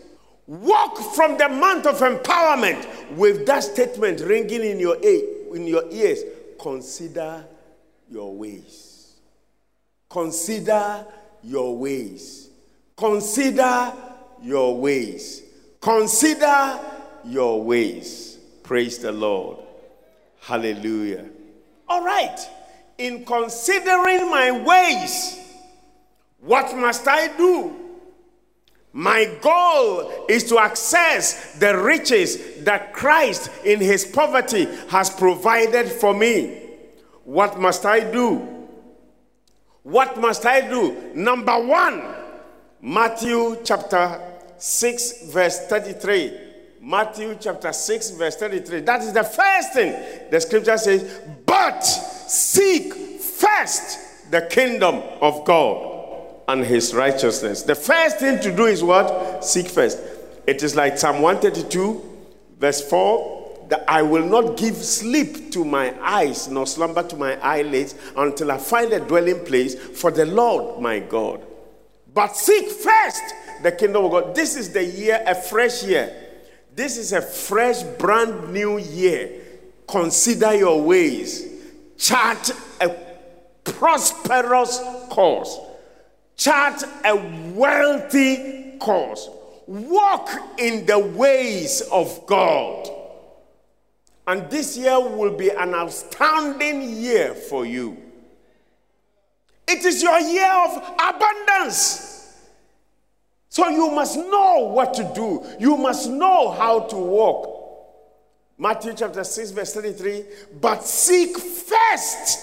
Walk 0.48 0.98
from 1.14 1.38
the 1.38 1.48
month 1.48 1.86
of 1.86 2.00
empowerment 2.00 2.88
with 3.16 3.46
that 3.46 3.64
statement 3.64 4.22
ringing 4.22 4.64
in 4.64 4.80
your, 4.80 4.96
in 5.04 5.68
your 5.68 5.84
ears. 5.92 6.24
Consider 6.60 7.46
your 8.10 8.34
ways. 8.34 9.14
Consider 10.10 11.06
your 11.44 11.78
ways. 11.78 12.50
Consider 12.98 13.94
your 14.42 14.76
ways. 14.76 15.44
Consider 15.80 16.80
your 17.26 17.62
ways. 17.62 18.38
Praise 18.64 19.00
the 19.00 19.12
Lord. 19.12 19.58
Hallelujah. 20.42 21.26
All 21.88 22.04
right. 22.04 22.40
In 22.98 23.26
considering 23.26 24.30
my 24.30 24.52
ways, 24.52 25.40
what 26.40 26.76
must 26.76 27.08
I 27.08 27.36
do? 27.38 27.76
My 28.92 29.26
goal 29.42 30.26
is 30.28 30.44
to 30.50 30.58
access 30.58 31.58
the 31.60 31.78
riches 31.78 32.64
that 32.64 32.94
Christ 32.94 33.52
in 33.64 33.80
his 33.80 34.06
poverty 34.06 34.68
has 34.90 35.10
provided 35.10 35.88
for 35.88 36.14
me. 36.14 36.58
What 37.24 37.60
must 37.60 37.86
I 37.86 38.00
do? 38.12 38.38
What 39.84 40.20
must 40.20 40.46
I 40.46 40.68
do? 40.68 41.12
Number 41.14 41.58
one, 41.60 42.02
Matthew 42.82 43.58
chapter 43.64 44.20
6, 44.58 45.32
verse 45.32 45.60
33. 45.68 46.49
Matthew 46.82 47.36
chapter 47.40 47.74
6, 47.74 48.12
verse 48.12 48.36
33. 48.38 48.82
That 48.82 49.02
is 49.02 49.12
the 49.12 49.24
first 49.24 49.74
thing 49.74 49.92
the 50.32 50.40
scripture 50.40 50.78
says, 50.78 51.20
but 51.46 51.82
seek 51.82 52.94
first 52.94 54.32
the 54.32 54.44
kingdom 54.44 55.02
of 55.22 55.44
God 55.44 56.26
and 56.48 56.64
his 56.64 56.94
righteousness. 56.94 57.64
The 57.64 57.76
first 57.76 58.20
thing 58.20 58.40
to 58.42 58.56
do 58.56 58.66
is 58.66 58.82
what? 58.82 59.44
Seek 59.44 59.68
first. 59.68 60.00
It 60.48 60.64
is 60.64 60.76
like 60.76 60.98
Psalm 60.98 61.22
132, 61.22 62.02
verse 62.60 62.88
4 62.90 63.68
that 63.70 63.84
I 63.88 64.02
will 64.02 64.26
not 64.26 64.58
give 64.58 64.76
sleep 64.76 65.52
to 65.52 65.64
my 65.64 65.94
eyes, 66.02 66.48
nor 66.48 66.66
slumber 66.66 67.04
to 67.04 67.16
my 67.16 67.40
eyelids, 67.42 67.94
until 68.18 68.52
I 68.52 68.58
find 68.58 68.92
a 68.94 69.00
dwelling 69.00 69.46
place 69.46 69.76
for 69.76 70.10
the 70.10 70.26
Lord 70.26 70.82
my 70.82 71.00
God. 71.00 71.46
But 72.12 72.36
seek 72.36 72.68
first 72.68 73.22
the 73.62 73.72
kingdom 73.72 74.06
of 74.06 74.12
God. 74.12 74.34
This 74.34 74.56
is 74.56 74.74
the 74.74 74.84
year, 74.84 75.24
a 75.28 75.36
fresh 75.36 75.84
year 75.84 76.29
this 76.80 76.96
is 76.96 77.12
a 77.12 77.22
fresh, 77.22 77.84
brand 77.84 78.54
new 78.54 78.78
year. 78.78 79.42
Consider 79.86 80.56
your 80.56 80.82
ways. 80.82 81.46
Chart 81.98 82.52
a 82.80 82.96
prosperous 83.66 84.80
course. 85.10 85.60
Chart 86.38 86.82
a 87.04 87.18
wealthy 87.54 88.78
course. 88.80 89.30
Walk 89.68 90.30
in 90.58 90.86
the 90.86 91.00
ways 91.00 91.82
of 91.92 92.26
God. 92.26 92.88
And 94.26 94.50
this 94.50 94.78
year 94.78 95.02
will 95.02 95.36
be 95.36 95.50
an 95.50 95.74
outstanding 95.74 96.82
year 96.82 97.34
for 97.34 97.66
you. 97.66 97.98
It 99.68 99.84
is 99.84 100.02
your 100.02 100.18
year 100.22 100.50
of 100.66 100.78
abundance. 100.98 102.19
So 103.50 103.68
you 103.68 103.90
must 103.90 104.16
know 104.16 104.72
what 104.72 104.94
to 104.96 105.12
do, 105.16 105.44
you 105.60 105.76
must 105.76 106.10
know 106.10 106.52
how 106.52 106.82
to 106.82 106.96
walk. 106.96 107.56
Matthew 108.58 108.94
chapter 108.94 109.24
6, 109.24 109.52
verse 109.52 109.74
33 109.74 110.26
But 110.62 110.84
seek 110.84 111.38
first 111.38 112.40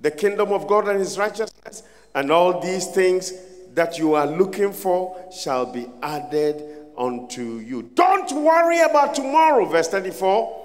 the 0.00 0.10
kingdom 0.10 0.52
of 0.52 0.66
God 0.66 0.88
and 0.88 0.98
his 0.98 1.18
righteousness, 1.18 1.82
and 2.14 2.30
all 2.30 2.60
these 2.60 2.86
things 2.86 3.32
that 3.74 3.98
you 3.98 4.14
are 4.14 4.26
looking 4.26 4.72
for 4.72 5.16
shall 5.32 5.66
be 5.66 5.86
added 6.02 6.62
unto 6.96 7.58
you. 7.58 7.82
Don't 7.94 8.30
worry 8.32 8.80
about 8.80 9.14
tomorrow, 9.14 9.64
verse 9.64 9.88
34. 9.88 10.58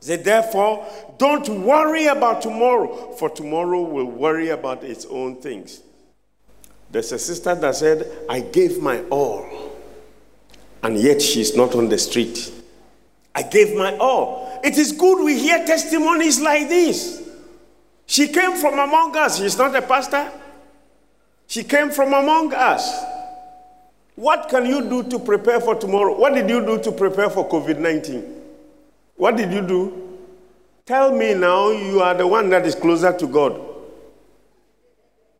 Say, 0.00 0.16
therefore, 0.16 0.86
don't 1.18 1.64
worry 1.64 2.06
about 2.06 2.40
tomorrow, 2.40 3.12
for 3.12 3.28
tomorrow 3.28 3.82
will 3.82 4.10
worry 4.10 4.50
about 4.50 4.84
its 4.84 5.04
own 5.06 5.40
things. 5.40 5.82
There's 6.90 7.12
a 7.12 7.18
sister 7.18 7.54
that 7.54 7.74
said, 7.74 8.10
I 8.28 8.40
gave 8.40 8.80
my 8.80 9.02
all, 9.10 9.46
and 10.82 10.96
yet 10.98 11.20
she's 11.20 11.54
not 11.56 11.74
on 11.74 11.88
the 11.88 11.98
street. 11.98 12.52
I 13.34 13.42
gave 13.42 13.76
my 13.76 13.96
all. 13.98 14.60
It 14.64 14.78
is 14.78 14.92
good 14.92 15.22
we 15.24 15.38
hear 15.38 15.64
testimonies 15.66 16.40
like 16.40 16.68
this. 16.68 17.22
She 18.06 18.28
came 18.28 18.56
from 18.56 18.78
among 18.78 19.14
us. 19.16 19.38
She's 19.38 19.58
not 19.58 19.76
a 19.76 19.82
pastor. 19.82 20.32
She 21.46 21.62
came 21.62 21.90
from 21.90 22.14
among 22.14 22.54
us. 22.54 23.04
What 24.14 24.48
can 24.48 24.66
you 24.66 24.80
do 24.88 25.02
to 25.10 25.18
prepare 25.18 25.60
for 25.60 25.74
tomorrow? 25.74 26.18
What 26.18 26.34
did 26.34 26.48
you 26.50 26.64
do 26.64 26.82
to 26.82 26.90
prepare 26.90 27.30
for 27.30 27.48
COVID 27.48 27.78
19? 27.78 28.42
What 29.16 29.36
did 29.36 29.52
you 29.52 29.60
do? 29.60 30.18
Tell 30.86 31.12
me 31.14 31.34
now, 31.34 31.70
you 31.70 32.00
are 32.00 32.14
the 32.14 32.26
one 32.26 32.48
that 32.48 32.64
is 32.64 32.74
closer 32.74 33.12
to 33.12 33.26
God. 33.26 33.67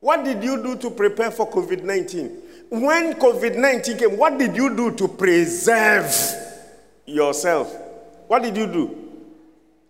What 0.00 0.24
did 0.24 0.42
you 0.42 0.62
do 0.62 0.76
to 0.76 0.90
prepare 0.90 1.30
for 1.30 1.50
COVID 1.50 1.82
19? 1.82 2.42
When 2.70 3.14
COVID 3.14 3.56
19 3.56 3.98
came, 3.98 4.16
what 4.16 4.38
did 4.38 4.54
you 4.56 4.74
do 4.76 4.92
to 4.92 5.08
preserve 5.08 6.14
yourself? 7.04 7.74
What 8.28 8.42
did 8.42 8.56
you 8.56 8.66
do? 8.66 9.10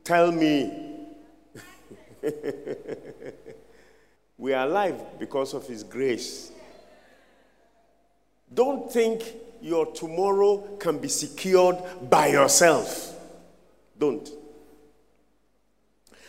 Tell 0.05 0.33
me. 0.33 0.87
we 4.39 4.53
are 4.55 4.67
alive 4.67 5.19
because 5.19 5.55
of 5.55 5.67
His 5.67 5.83
grace. 5.83 6.53
Don't 8.53 8.91
think 8.91 9.23
your 9.61 9.87
tomorrow 9.93 10.77
can 10.79 10.99
be 10.99 11.09
secured 11.09 11.77
by 12.09 12.29
yourself. 12.29 13.15
Don't. 13.99 14.29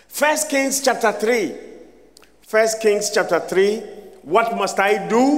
First 0.08 0.50
Kings 0.50 0.82
chapter 0.82 1.12
3. 1.14 1.69
First 2.50 2.82
Kings 2.82 3.12
chapter 3.12 3.40
3. 3.40 3.78
What 4.24 4.58
must 4.58 4.80
I 4.80 5.08
do? 5.08 5.38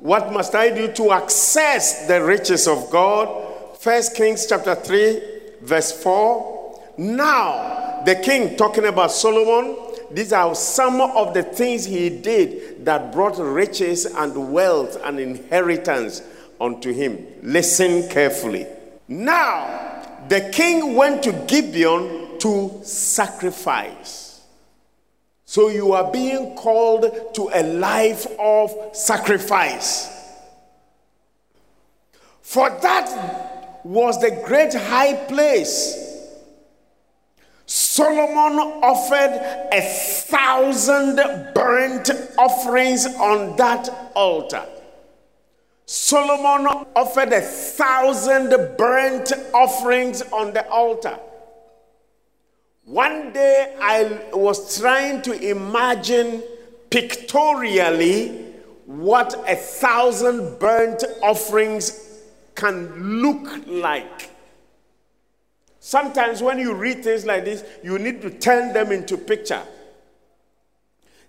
What 0.00 0.34
must 0.34 0.54
I 0.54 0.68
do 0.68 0.92
to 0.92 1.12
access 1.12 2.06
the 2.06 2.22
riches 2.22 2.68
of 2.68 2.90
God? 2.90 3.78
First 3.78 4.14
Kings 4.14 4.46
chapter 4.46 4.74
3, 4.74 5.22
verse 5.62 5.92
4. 6.02 6.78
Now, 6.98 8.02
the 8.04 8.16
king 8.16 8.58
talking 8.58 8.84
about 8.84 9.12
Solomon, 9.12 9.94
these 10.10 10.34
are 10.34 10.54
some 10.54 11.00
of 11.00 11.32
the 11.32 11.42
things 11.42 11.86
he 11.86 12.10
did 12.10 12.84
that 12.84 13.12
brought 13.14 13.38
riches 13.38 14.04
and 14.04 14.52
wealth 14.52 14.98
and 15.06 15.18
inheritance 15.18 16.20
unto 16.60 16.92
him. 16.92 17.28
Listen 17.42 18.06
carefully. 18.10 18.66
Now, 19.08 20.04
the 20.28 20.50
king 20.52 20.96
went 20.96 21.22
to 21.22 21.32
Gibeon 21.32 22.38
to 22.40 22.78
sacrifice. 22.82 24.21
So 25.52 25.68
you 25.68 25.92
are 25.92 26.10
being 26.10 26.54
called 26.54 27.34
to 27.34 27.50
a 27.52 27.62
life 27.62 28.26
of 28.38 28.74
sacrifice. 28.96 30.08
For 32.40 32.70
that 32.70 33.84
was 33.84 34.18
the 34.18 34.42
great 34.46 34.72
high 34.72 35.12
place. 35.26 35.94
Solomon 37.66 38.60
offered 38.82 39.68
a 39.74 39.82
thousand 39.82 41.16
burnt 41.54 42.10
offerings 42.38 43.04
on 43.04 43.54
that 43.56 43.90
altar. 44.14 44.64
Solomon 45.84 46.86
offered 46.96 47.30
a 47.30 47.42
thousand 47.42 48.48
burnt 48.78 49.30
offerings 49.52 50.22
on 50.32 50.54
the 50.54 50.66
altar. 50.70 51.18
One 52.92 53.32
day 53.32 53.74
I 53.80 54.20
was 54.34 54.78
trying 54.78 55.22
to 55.22 55.32
imagine 55.32 56.42
pictorially 56.90 58.52
what 58.84 59.32
a 59.48 59.56
thousand 59.56 60.58
burnt 60.58 61.02
offerings 61.22 62.20
can 62.54 63.22
look 63.22 63.66
like. 63.66 64.28
Sometimes 65.80 66.42
when 66.42 66.58
you 66.58 66.74
read 66.74 67.02
things 67.02 67.24
like 67.24 67.46
this, 67.46 67.64
you 67.82 67.98
need 67.98 68.20
to 68.20 68.28
turn 68.28 68.74
them 68.74 68.92
into 68.92 69.16
picture. 69.16 69.62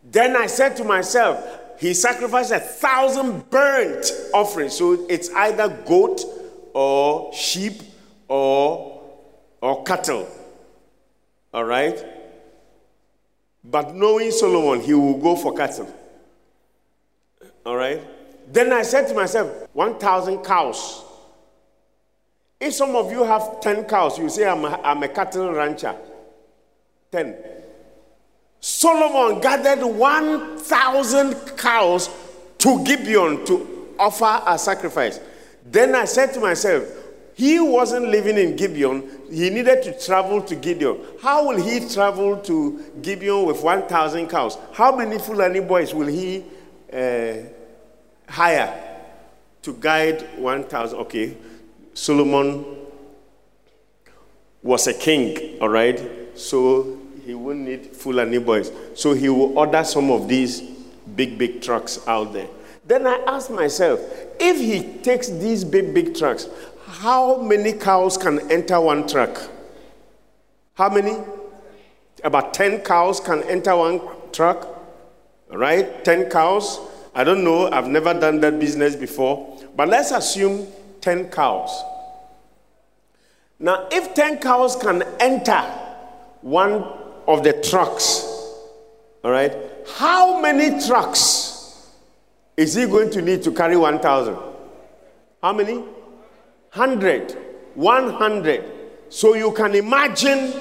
Then 0.03 0.35
I 0.35 0.47
said 0.47 0.75
to 0.75 0.83
myself, 0.83 1.79
he 1.79 1.93
sacrificed 1.93 2.51
a 2.51 2.59
thousand 2.59 3.49
burnt 3.49 4.11
offerings. 4.33 4.75
So 4.75 5.05
it's 5.07 5.29
either 5.33 5.69
goat 5.87 6.25
or 6.73 7.33
sheep 7.33 7.81
or, 8.27 9.01
or 9.61 9.81
cattle. 9.85 10.27
All 11.53 11.63
right? 11.63 12.03
But 13.63 13.95
knowing 13.95 14.31
Solomon, 14.31 14.81
he 14.81 14.93
will 14.93 15.17
go 15.17 15.35
for 15.35 15.53
cattle. 15.53 15.93
All 17.65 17.75
right? 17.75 18.01
Then 18.51 18.73
I 18.73 18.81
said 18.81 19.07
to 19.07 19.13
myself, 19.13 19.69
1,000 19.73 20.43
cows. 20.43 21.03
If 22.59 22.73
some 22.73 22.95
of 22.95 23.11
you 23.11 23.23
have 23.23 23.61
10 23.61 23.85
cows, 23.85 24.17
you 24.17 24.29
say, 24.29 24.47
I'm 24.47 24.65
a, 24.65 24.79
I'm 24.83 25.03
a 25.03 25.07
cattle 25.07 25.51
rancher. 25.51 25.95
10. 27.11 27.35
Solomon 28.59 29.41
gathered 29.41 29.85
1,000 29.85 31.57
cows 31.57 32.09
to 32.57 32.83
Gibeon 32.83 33.45
to 33.45 33.95
offer 33.99 34.41
a 34.45 34.57
sacrifice. 34.57 35.19
Then 35.65 35.95
I 35.95 36.05
said 36.05 36.33
to 36.33 36.39
myself, 36.39 36.83
he 37.35 37.59
wasn't 37.59 38.07
living 38.07 38.37
in 38.37 38.55
Gibeon. 38.55 39.09
He 39.31 39.49
needed 39.49 39.83
to 39.83 39.99
travel 39.99 40.41
to 40.43 40.55
Gibeon. 40.55 40.99
How 41.21 41.47
will 41.47 41.61
he 41.61 41.87
travel 41.89 42.37
to 42.37 42.83
Gibeon 43.01 43.45
with 43.45 43.63
1,000 43.63 44.27
cows? 44.27 44.57
How 44.73 44.95
many 44.95 45.17
Fulani 45.17 45.59
boys 45.59 45.93
will 45.93 46.07
he 46.07 46.43
uh, 46.91 47.33
hire 48.29 49.01
to 49.63 49.73
guide 49.73 50.21
1,000? 50.37 50.99
Okay, 50.99 51.37
Solomon 51.93 52.65
was 54.61 54.87
a 54.87 54.93
king, 54.93 55.59
all 55.59 55.69
right? 55.69 56.37
So 56.37 56.99
he 57.25 57.33
won't 57.33 57.59
need 57.59 57.95
Fulani 57.95 58.37
boys. 58.37 58.71
So 58.95 59.13
he 59.13 59.29
will 59.29 59.57
order 59.57 59.83
some 59.83 60.11
of 60.11 60.27
these 60.27 60.61
big, 61.15 61.37
big 61.37 61.61
trucks 61.61 61.99
out 62.07 62.33
there. 62.33 62.47
Then 62.85 63.07
I 63.07 63.23
asked 63.27 63.49
myself, 63.49 64.01
if 64.39 64.57
he 64.57 65.01
takes 65.01 65.29
these 65.29 65.63
big, 65.63 65.93
big 65.93 66.15
trucks, 66.15 66.49
how 66.93 67.41
many 67.41 67.73
cows 67.73 68.17
can 68.17 68.51
enter 68.51 68.79
one 68.79 69.07
truck? 69.07 69.41
How 70.75 70.89
many? 70.89 71.17
About 72.23 72.53
10 72.53 72.81
cows 72.81 73.19
can 73.19 73.43
enter 73.43 73.75
one 73.75 73.99
truck, 74.31 74.67
right? 75.51 76.05
10 76.05 76.29
cows. 76.29 76.79
I 77.15 77.23
don't 77.23 77.43
know, 77.43 77.69
I've 77.71 77.87
never 77.87 78.13
done 78.13 78.39
that 78.41 78.59
business 78.59 78.95
before, 78.95 79.59
but 79.75 79.87
let's 79.87 80.11
assume 80.11 80.67
10 81.01 81.29
cows. 81.29 81.83
Now, 83.59 83.87
if 83.91 84.13
10 84.13 84.37
cows 84.39 84.75
can 84.75 85.03
enter 85.19 85.61
one 86.41 86.85
of 87.27 87.43
the 87.43 87.53
trucks. 87.53 88.23
All 89.23 89.31
right? 89.31 89.55
How 89.95 90.39
many 90.41 90.85
trucks 90.85 91.89
is 92.57 92.75
he 92.75 92.85
going 92.85 93.09
to 93.11 93.21
need 93.21 93.41
to 93.43 93.51
carry 93.51 93.77
1,000? 93.77 94.37
How 95.41 95.53
many? 95.53 95.83
100. 96.73 97.37
100. 97.75 98.63
So 99.09 99.35
you 99.35 99.51
can 99.51 99.75
imagine 99.75 100.51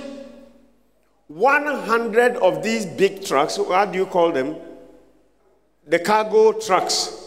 100 1.28 2.36
of 2.36 2.62
these 2.62 2.84
big 2.84 3.24
trucks, 3.24 3.56
what 3.56 3.92
do 3.92 3.98
you 3.98 4.04
call 4.04 4.30
them? 4.30 4.56
The 5.86 5.98
cargo 5.98 6.52
trucks. 6.52 7.18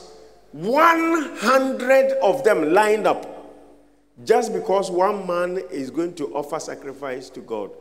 100 0.51 2.11
of 2.21 2.43
them 2.43 2.73
lined 2.73 3.07
up 3.07 3.31
just 4.23 4.53
because 4.53 4.91
one 4.91 5.25
man 5.27 5.57
is 5.71 5.89
going 5.89 6.13
to 6.15 6.33
offer 6.35 6.59
sacrifice 6.59 7.29
to 7.31 7.41
God. 7.41 7.71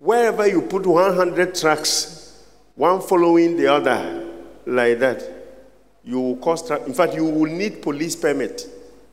Wherever 0.00 0.46
you 0.46 0.60
put 0.62 0.84
100 0.84 1.54
trucks, 1.54 2.42
one 2.74 3.00
following 3.00 3.56
the 3.56 3.68
other, 3.68 4.28
like 4.66 4.98
that, 4.98 5.22
you 6.02 6.20
will 6.20 6.36
cause, 6.36 6.66
tra- 6.66 6.82
in 6.84 6.92
fact, 6.92 7.14
you 7.14 7.24
will 7.24 7.50
need 7.50 7.80
police 7.80 8.16
permit 8.16 8.71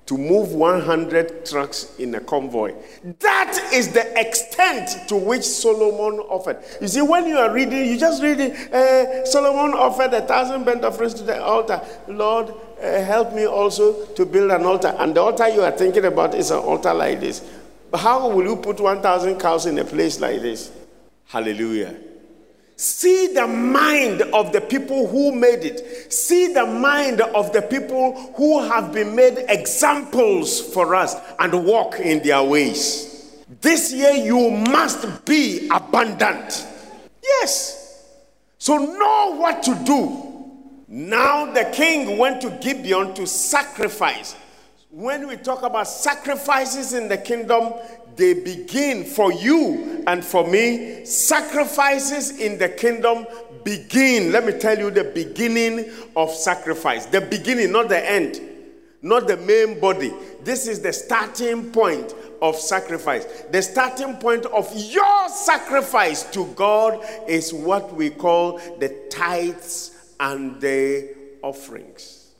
to 0.09 0.17
move 0.17 0.53
100 0.53 1.45
trucks 1.45 1.93
in 1.99 2.15
a 2.15 2.19
convoy. 2.19 2.73
That 3.19 3.69
is 3.71 3.89
the 3.93 4.19
extent 4.19 5.07
to 5.07 5.15
which 5.15 5.43
Solomon 5.43 6.19
offered. 6.21 6.57
You 6.81 6.87
see, 6.87 7.03
when 7.03 7.27
you 7.27 7.37
are 7.37 7.53
reading, 7.53 7.85
you 7.85 7.95
just 7.95 8.23
read 8.23 8.39
it. 8.39 8.73
Uh, 8.73 9.23
Solomon 9.27 9.77
offered 9.77 10.11
a 10.15 10.21
thousand 10.21 10.63
burnt 10.63 10.83
offerings 10.83 11.13
to 11.13 11.21
the 11.21 11.39
altar. 11.39 11.79
Lord, 12.07 12.51
uh, 12.81 13.03
help 13.03 13.35
me 13.35 13.45
also 13.45 14.07
to 14.07 14.25
build 14.25 14.49
an 14.49 14.65
altar. 14.65 14.95
And 14.97 15.15
the 15.15 15.21
altar 15.21 15.47
you 15.47 15.61
are 15.61 15.77
thinking 15.77 16.05
about 16.05 16.33
is 16.33 16.49
an 16.49 16.57
altar 16.57 16.91
like 16.95 17.19
this. 17.19 17.47
But 17.91 17.99
how 17.99 18.29
will 18.29 18.45
you 18.45 18.55
put 18.55 18.79
1,000 18.79 19.39
cows 19.39 19.67
in 19.67 19.77
a 19.77 19.85
place 19.85 20.19
like 20.19 20.41
this? 20.41 20.71
Hallelujah. 21.25 21.95
See 22.79 23.33
the 23.33 23.45
mind 23.45 24.21
of 24.21 24.53
the 24.53 24.61
people 24.61 25.05
who 25.05 25.33
made 25.33 25.65
it. 25.65 26.13
See 26.13 26.53
the 26.53 26.65
mind 26.65 27.19
of 27.19 27.51
the 27.51 27.61
people 27.61 28.31
who 28.37 28.61
have 28.69 28.93
been 28.93 29.13
made 29.17 29.37
examples 29.49 30.61
for 30.73 30.95
us 30.95 31.13
and 31.39 31.65
walk 31.65 31.99
in 31.99 32.23
their 32.23 32.41
ways. 32.41 33.43
This 33.59 33.91
year 33.91 34.13
you 34.13 34.49
must 34.49 35.25
be 35.25 35.67
abundant. 35.69 36.65
Yes. 37.21 38.15
So 38.59 38.77
know 38.77 39.35
what 39.35 39.61
to 39.63 39.75
do. 39.83 40.55
Now 40.87 41.51
the 41.51 41.69
king 41.73 42.17
went 42.17 42.39
to 42.43 42.49
Gibeon 42.61 43.13
to 43.15 43.27
sacrifice. 43.27 44.37
When 44.89 45.27
we 45.27 45.35
talk 45.35 45.63
about 45.63 45.89
sacrifices 45.89 46.93
in 46.93 47.09
the 47.09 47.17
kingdom, 47.17 47.73
they 48.19 48.33
begin 48.33 49.03
for 49.03 49.31
you 49.31 50.03
and 50.05 50.23
for 50.23 50.45
me. 50.45 51.05
Sacrifices 51.05 52.39
in 52.39 52.59
the 52.59 52.69
kingdom 52.69 53.25
begin. 53.63 54.31
Let 54.31 54.45
me 54.45 54.53
tell 54.53 54.77
you 54.77 54.91
the 54.91 55.05
beginning 55.05 55.89
of 56.15 56.29
sacrifice. 56.29 57.05
The 57.05 57.21
beginning, 57.21 57.71
not 57.71 57.89
the 57.89 57.99
end, 57.99 58.41
not 59.01 59.27
the 59.27 59.37
main 59.37 59.79
body. 59.79 60.13
This 60.43 60.67
is 60.67 60.81
the 60.81 60.93
starting 60.93 61.71
point 61.71 62.13
of 62.41 62.55
sacrifice. 62.55 63.25
The 63.51 63.61
starting 63.61 64.15
point 64.15 64.45
of 64.47 64.71
your 64.75 65.29
sacrifice 65.29 66.23
to 66.31 66.45
God 66.55 67.05
is 67.27 67.53
what 67.53 67.93
we 67.93 68.09
call 68.09 68.57
the 68.79 69.07
tithes 69.09 70.13
and 70.19 70.59
the 70.59 71.15
offerings. 71.41 72.31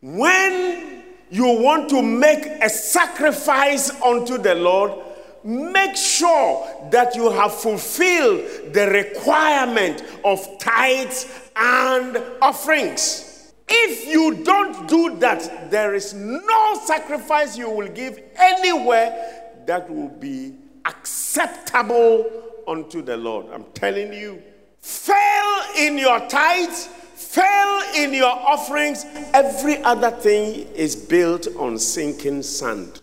When 0.00 1.02
you 1.30 1.60
want 1.60 1.88
to 1.90 2.02
make 2.02 2.44
a 2.62 2.68
sacrifice 2.68 3.90
unto 4.02 4.38
the 4.38 4.54
Lord, 4.54 5.03
make 5.44 5.94
sure 5.94 6.66
that 6.90 7.14
you 7.14 7.30
have 7.30 7.54
fulfilled 7.54 8.72
the 8.72 8.88
requirement 8.90 10.02
of 10.24 10.58
tithes 10.58 11.50
and 11.54 12.16
offerings. 12.40 13.52
If 13.68 14.06
you 14.06 14.42
don't 14.42 14.88
do 14.88 15.16
that, 15.18 15.70
there 15.70 15.94
is 15.94 16.14
no 16.14 16.80
sacrifice 16.84 17.56
you 17.56 17.70
will 17.70 17.88
give 17.88 18.20
anywhere 18.36 19.52
that 19.66 19.88
will 19.90 20.08
be 20.08 20.54
acceptable 20.84 22.30
unto 22.66 23.02
the 23.02 23.16
Lord. 23.16 23.46
I'm 23.52 23.64
telling 23.74 24.12
you. 24.12 24.42
Fail 24.80 25.62
in 25.78 25.96
your 25.96 26.20
tithes, 26.28 26.88
fail 27.14 27.80
in 27.96 28.12
your 28.12 28.26
offerings, 28.26 29.06
every 29.32 29.82
other 29.82 30.10
thing 30.10 30.68
is 30.74 30.94
built 30.94 31.46
on 31.56 31.78
sinking 31.78 32.42
sand. 32.42 33.00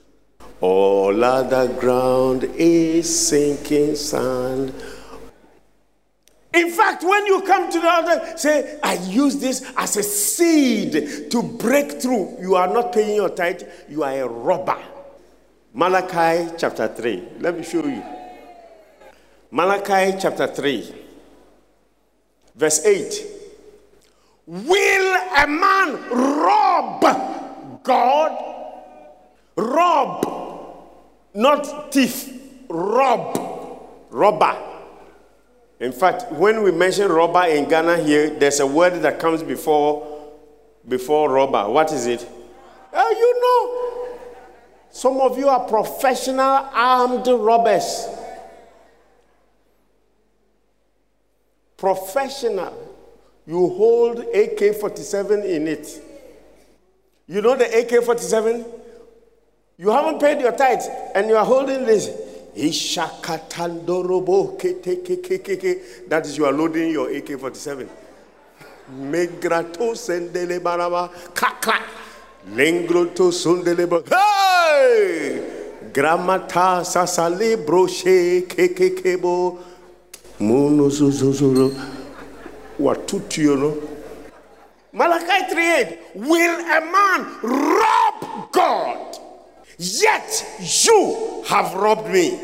All 0.61 1.23
other 1.23 1.67
ground 1.67 2.43
is 2.55 3.27
sinking 3.27 3.95
sand. 3.95 4.73
In 6.53 6.69
fact, 6.69 7.03
when 7.03 7.25
you 7.25 7.41
come 7.41 7.71
to 7.71 7.79
the 7.79 7.89
altar, 7.89 8.37
say, 8.37 8.77
I 8.83 8.93
use 8.95 9.37
this 9.37 9.71
as 9.75 9.97
a 9.97 10.03
seed 10.03 11.31
to 11.31 11.41
break 11.41 12.01
through. 12.01 12.37
You 12.39 12.55
are 12.55 12.67
not 12.67 12.93
paying 12.93 13.15
your 13.15 13.29
tithe, 13.29 13.63
you 13.89 14.03
are 14.03 14.21
a 14.21 14.27
robber. 14.27 14.77
Malachi 15.73 16.51
chapter 16.57 16.87
3. 16.87 17.23
Let 17.39 17.57
me 17.57 17.63
show 17.63 17.85
you. 17.85 18.03
Malachi 19.49 20.17
chapter 20.19 20.47
3, 20.47 20.93
verse 22.55 22.85
8. 22.85 23.25
Will 24.45 25.15
a 25.37 25.47
man 25.47 26.09
rob 26.09 27.81
God? 27.83 28.47
Rob 29.55 30.40
not 31.33 31.93
thief, 31.93 32.29
rob, 32.69 33.37
robber. 34.09 34.57
In 35.79 35.91
fact, 35.91 36.31
when 36.33 36.61
we 36.63 36.71
mention 36.71 37.11
robber 37.11 37.45
in 37.45 37.67
Ghana 37.67 37.97
here, 37.97 38.29
there's 38.29 38.59
a 38.59 38.67
word 38.67 39.01
that 39.01 39.19
comes 39.19 39.41
before 39.41 40.07
before 40.87 41.29
robber. 41.31 41.69
What 41.69 41.91
is 41.91 42.07
it? 42.07 42.27
Oh, 42.93 43.09
you 43.11 43.41
know. 43.41 44.17
Some 44.91 45.21
of 45.21 45.37
you 45.37 45.47
are 45.47 45.65
professional 45.67 46.69
armed 46.73 47.27
robbers. 47.27 48.07
Professional. 51.77 52.89
You 53.47 53.69
hold 53.69 54.19
AK 54.19 54.75
47 54.79 55.43
in 55.43 55.67
it. 55.67 56.01
You 57.27 57.41
know 57.41 57.55
the 57.55 57.65
AK 57.79 58.03
47? 58.03 58.65
You 59.81 59.89
haven't 59.89 60.19
paid 60.19 60.39
your 60.39 60.51
tithes 60.51 60.87
and 61.15 61.27
you 61.27 61.35
are 61.35 61.43
holding 61.43 61.85
this. 61.85 62.05
That 66.07 66.23
is, 66.23 66.37
you 66.37 66.45
are 66.45 66.51
loading 66.51 66.91
your 66.91 67.09
AK 67.09 67.39
47. 67.39 67.89
Megrato 68.93 69.95
sendele 69.95 70.59
baraba 70.59 71.09
kakla. 71.33 71.81
Lengroto 72.53 73.31
sundeleba. 73.31 74.03
Hey! 74.07 75.41
Gramata 75.91 76.83
sasale 76.85 77.55
broche 77.65 78.41
kekekebo. 78.47 79.57
Watutu, 82.79 83.37
you 83.41 83.55
know. 83.55 83.73
Malachi 84.93 85.55
3:8. 85.55 85.97
Will 86.13 86.59
a 86.59 86.81
man 86.81 87.25
rob 87.41 88.51
God? 88.51 89.17
Yet 89.83 90.45
you 90.85 91.43
have 91.47 91.73
robbed 91.73 92.07
me. 92.07 92.39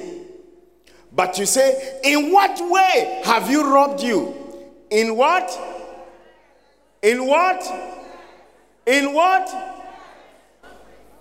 But 1.11 1.37
you 1.37 1.45
say, 1.45 1.99
In 2.03 2.31
what 2.31 2.59
way 2.67 3.21
have 3.25 3.51
you 3.51 3.71
robbed 3.71 4.01
you? 4.01 4.33
In 4.89 5.15
what? 5.15 5.47
In 7.03 7.27
what? 7.27 7.63
In 8.87 9.13
what? 9.13 9.47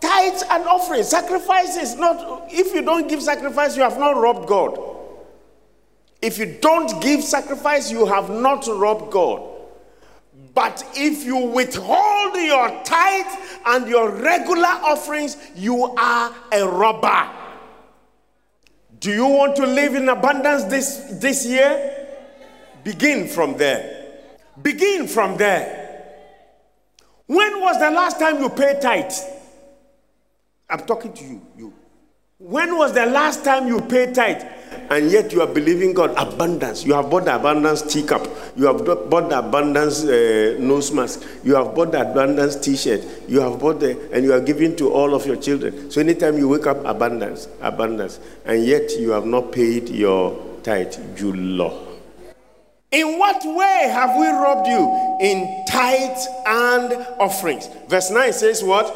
Tithes 0.00 0.42
and 0.50 0.64
offerings. 0.64 1.09
Sacrifices. 1.09 1.96
Not 1.96 2.50
if 2.50 2.72
you 2.72 2.81
don't 2.81 3.11
give 3.11 3.22
sacrifice, 3.22 3.76
you 3.76 3.83
have 3.83 3.98
not 3.98 4.16
robbed 4.16 4.48
God. 4.48 4.79
If 6.22 6.38
you 6.38 6.57
don't 6.62 7.02
give 7.02 7.22
sacrifice, 7.22 7.90
you 7.90 8.07
have 8.07 8.31
not 8.31 8.66
robbed 8.66 9.12
God. 9.12 9.55
But 10.56 10.82
if 10.94 11.22
you 11.26 11.36
withhold 11.36 12.34
your 12.34 12.82
tithe 12.82 13.26
and 13.66 13.86
your 13.86 14.10
regular 14.10 14.66
offerings, 14.66 15.36
you 15.54 15.84
are 15.98 16.34
a 16.50 16.66
robber. 16.66 17.30
Do 18.98 19.12
you 19.12 19.26
want 19.26 19.54
to 19.56 19.66
live 19.66 19.94
in 19.94 20.08
abundance 20.08 20.64
this, 20.64 21.18
this 21.20 21.44
year? 21.44 22.06
Begin 22.82 23.28
from 23.28 23.58
there. 23.58 24.14
Begin 24.62 25.06
from 25.06 25.36
there. 25.36 26.24
When 27.26 27.60
was 27.60 27.78
the 27.78 27.90
last 27.90 28.18
time 28.18 28.40
you 28.40 28.48
paid 28.48 28.80
tithe? 28.80 29.12
I'm 30.70 30.86
talking 30.86 31.12
to 31.12 31.24
you. 31.24 31.42
You. 31.58 31.74
When 32.38 32.78
was 32.78 32.94
the 32.94 33.04
last 33.04 33.44
time 33.44 33.68
you 33.68 33.82
paid 33.82 34.14
tithe? 34.14 34.42
And 34.90 35.11
yet 35.11 35.33
you 35.33 35.40
are 35.40 35.46
believing 35.46 35.92
God 35.92 36.14
abundance. 36.16 36.85
You 36.85 36.94
have 36.94 37.11
bought 37.11 37.25
the 37.25 37.35
abundance 37.35 37.83
teacup. 37.83 38.29
You 38.57 38.66
have 38.66 38.85
bought 38.85 39.29
the 39.29 39.38
abundance 39.38 40.05
uh, 40.05 40.57
nose 40.59 40.92
mask. 40.92 41.22
You 41.44 41.55
have 41.57 41.75
bought 41.75 41.92
the 41.92 42.01
abundance 42.09 42.57
T-shirt. 42.57 43.05
You 43.29 43.40
have 43.40 43.59
bought 43.59 43.81
the 43.81 44.11
and 44.12 44.25
you 44.25 44.33
are 44.33 44.40
giving 44.40 44.77
to 44.77 44.92
all 44.92 45.14
of 45.14 45.27
your 45.27 45.37
children. 45.37 45.90
So 45.90 46.01
anytime 46.01 46.38
you 46.38 46.49
wake 46.49 46.66
up, 46.66 46.85
abundance, 46.85 47.49
abundance, 47.61 48.20
and 48.44 48.64
yet 48.64 48.90
you 48.99 49.11
have 49.11 49.27
not 49.27 49.53
paid 49.53 49.88
your 49.88 50.59
tithe, 50.62 50.94
you 51.18 51.33
law. 51.33 51.87
In 52.92 53.18
what 53.18 53.42
way 53.44 53.88
have 53.92 54.16
we 54.18 54.27
robbed 54.29 54.68
you? 54.68 55.18
In 55.20 55.64
tithe 55.68 56.18
and 56.46 56.92
offerings. 57.18 57.68
Verse 57.88 58.11
9 58.11 58.33
says 58.33 58.62
what? 58.62 58.94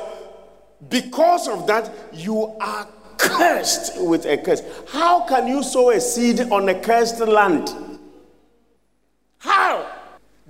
Because 0.89 1.49
of 1.49 1.67
that, 1.67 1.93
you 2.13 2.57
are 2.61 2.89
cursed 3.21 4.01
with 4.01 4.27
a 4.27 4.39
curse. 4.39 4.63
How 4.89 5.27
can 5.27 5.47
you 5.47 5.63
sow 5.63 5.91
a 5.91 6.01
seed 6.01 6.41
on 6.53 6.69
a 6.69 6.75
cursed 6.81 7.21
land? 7.21 7.75
How? 9.39 9.91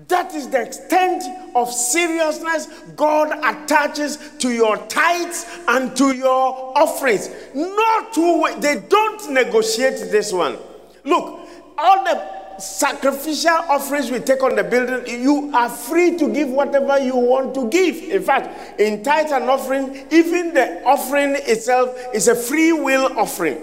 That 0.09 0.35
is 0.35 0.49
the 0.49 0.63
extent 0.63 1.25
of 1.55 1.71
seriousness 1.71 2.67
God 2.97 3.33
attaches 3.45 4.19
to 4.39 4.51
your 4.51 4.77
tithes 4.87 5.47
and 5.69 5.95
to 5.97 6.17
your 6.17 6.77
offerings. 6.79 7.29
Not 7.55 8.13
two 8.15 8.41
way. 8.41 8.59
They 8.59 8.81
don't 8.89 9.31
negotiate 9.31 10.11
this 10.11 10.33
one. 10.33 10.57
Look, 11.05 11.41
all 11.77 12.05
the 12.05 12.40
sacrificial 12.61 13.51
offerings 13.69 14.11
we 14.11 14.21
take 14.21 14.43
on 14.43 14.57
the 14.57 14.65
building, 14.65 15.23
you 15.23 15.51
are 15.55 15.69
free 15.69 16.17
to 16.19 16.33
give 16.33 16.49
whatever 16.49 16.99
you 16.99 17.17
want 17.17 17.55
to 17.55 17.69
give. 17.69 17.97
In 17.97 18.23
fact, 18.23 18.81
in 18.81 19.03
tithe 19.03 19.33
and 19.33 19.51
offering, 19.51 20.07
even 20.11 20.55
the 20.55 20.83
offering 20.85 21.37
itself 21.37 21.97
is 22.15 22.29
a 22.29 22.35
free 22.35 22.73
will 22.73 23.19
offering. 23.19 23.59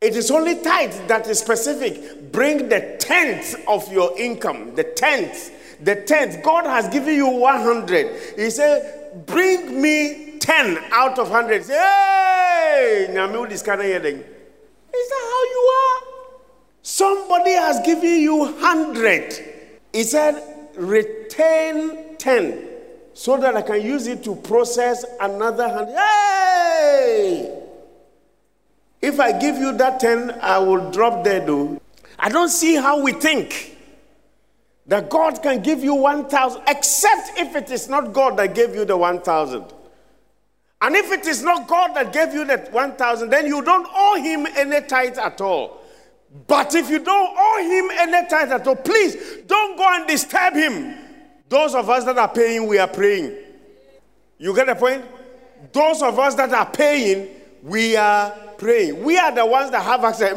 It 0.00 0.16
is 0.16 0.30
only 0.30 0.60
tithe 0.60 0.94
that 1.08 1.28
is 1.28 1.38
specific. 1.38 2.32
Bring 2.32 2.68
the 2.68 2.96
tenth 2.98 3.54
of 3.68 3.90
your 3.92 4.18
income, 4.18 4.74
the 4.74 4.84
tenth. 4.84 5.50
The 5.84 5.96
tenth. 5.96 6.42
God 6.44 6.64
has 6.64 6.88
given 6.88 7.14
you 7.14 7.28
100. 7.28 8.36
He 8.36 8.50
said, 8.50 9.26
Bring 9.26 9.80
me 9.80 10.38
10 10.38 10.78
out 10.92 11.18
of 11.18 11.30
100. 11.30 11.64
Say, 11.64 11.74
hey! 11.74 13.06
Is 14.94 15.08
that 15.08 15.24
how? 15.30 15.41
Somebody 16.82 17.52
has 17.52 17.80
given 17.86 18.20
you 18.20 18.36
100. 18.36 19.44
He 19.92 20.02
said, 20.02 20.42
retain 20.76 22.16
10 22.16 22.68
so 23.14 23.36
that 23.36 23.56
I 23.56 23.62
can 23.62 23.82
use 23.82 24.06
it 24.06 24.24
to 24.24 24.34
process 24.34 25.04
another 25.20 25.68
100. 25.68 25.94
Hey! 25.94 27.58
If 29.00 29.20
I 29.20 29.38
give 29.38 29.58
you 29.58 29.72
that 29.78 30.00
10, 30.00 30.38
I 30.40 30.58
will 30.58 30.90
drop 30.90 31.24
dead 31.24 31.46
though. 31.46 31.80
I 32.18 32.28
don't 32.28 32.48
see 32.48 32.76
how 32.76 33.00
we 33.02 33.12
think 33.12 33.76
that 34.86 35.10
God 35.10 35.42
can 35.42 35.62
give 35.62 35.84
you 35.84 35.94
1,000, 35.94 36.62
except 36.66 37.38
if 37.38 37.54
it 37.54 37.70
is 37.70 37.88
not 37.88 38.12
God 38.12 38.36
that 38.38 38.54
gave 38.54 38.74
you 38.74 38.84
the 38.84 38.96
1,000. 38.96 39.64
And 40.80 40.96
if 40.96 41.12
it 41.12 41.26
is 41.26 41.42
not 41.42 41.68
God 41.68 41.94
that 41.94 42.12
gave 42.12 42.34
you 42.34 42.44
that 42.46 42.72
1,000, 42.72 43.30
then 43.30 43.46
you 43.46 43.62
don't 43.62 43.86
owe 43.94 44.20
him 44.20 44.46
any 44.56 44.84
tithe 44.86 45.18
at 45.18 45.40
all. 45.40 45.81
But 46.46 46.74
if 46.74 46.88
you 46.88 46.98
don't 46.98 47.36
owe 47.38 47.62
him 47.62 47.98
any 47.98 48.28
tithe 48.28 48.52
at 48.52 48.66
all, 48.66 48.76
please 48.76 49.42
don't 49.46 49.76
go 49.76 49.86
and 49.94 50.06
disturb 50.06 50.54
him. 50.54 50.96
Those 51.48 51.74
of 51.74 51.90
us 51.90 52.04
that 52.04 52.16
are 52.16 52.28
paying, 52.28 52.66
we 52.66 52.78
are 52.78 52.88
praying. 52.88 53.36
You 54.38 54.54
get 54.54 54.66
the 54.66 54.74
point? 54.74 55.04
Those 55.72 56.02
of 56.02 56.18
us 56.18 56.34
that 56.36 56.52
are 56.52 56.70
paying, 56.70 57.28
we 57.62 57.96
are 57.96 58.30
praying. 58.56 59.04
We 59.04 59.18
are 59.18 59.30
the 59.30 59.44
ones 59.44 59.70
that 59.70 59.82
have 59.82 60.04
access. 60.04 60.32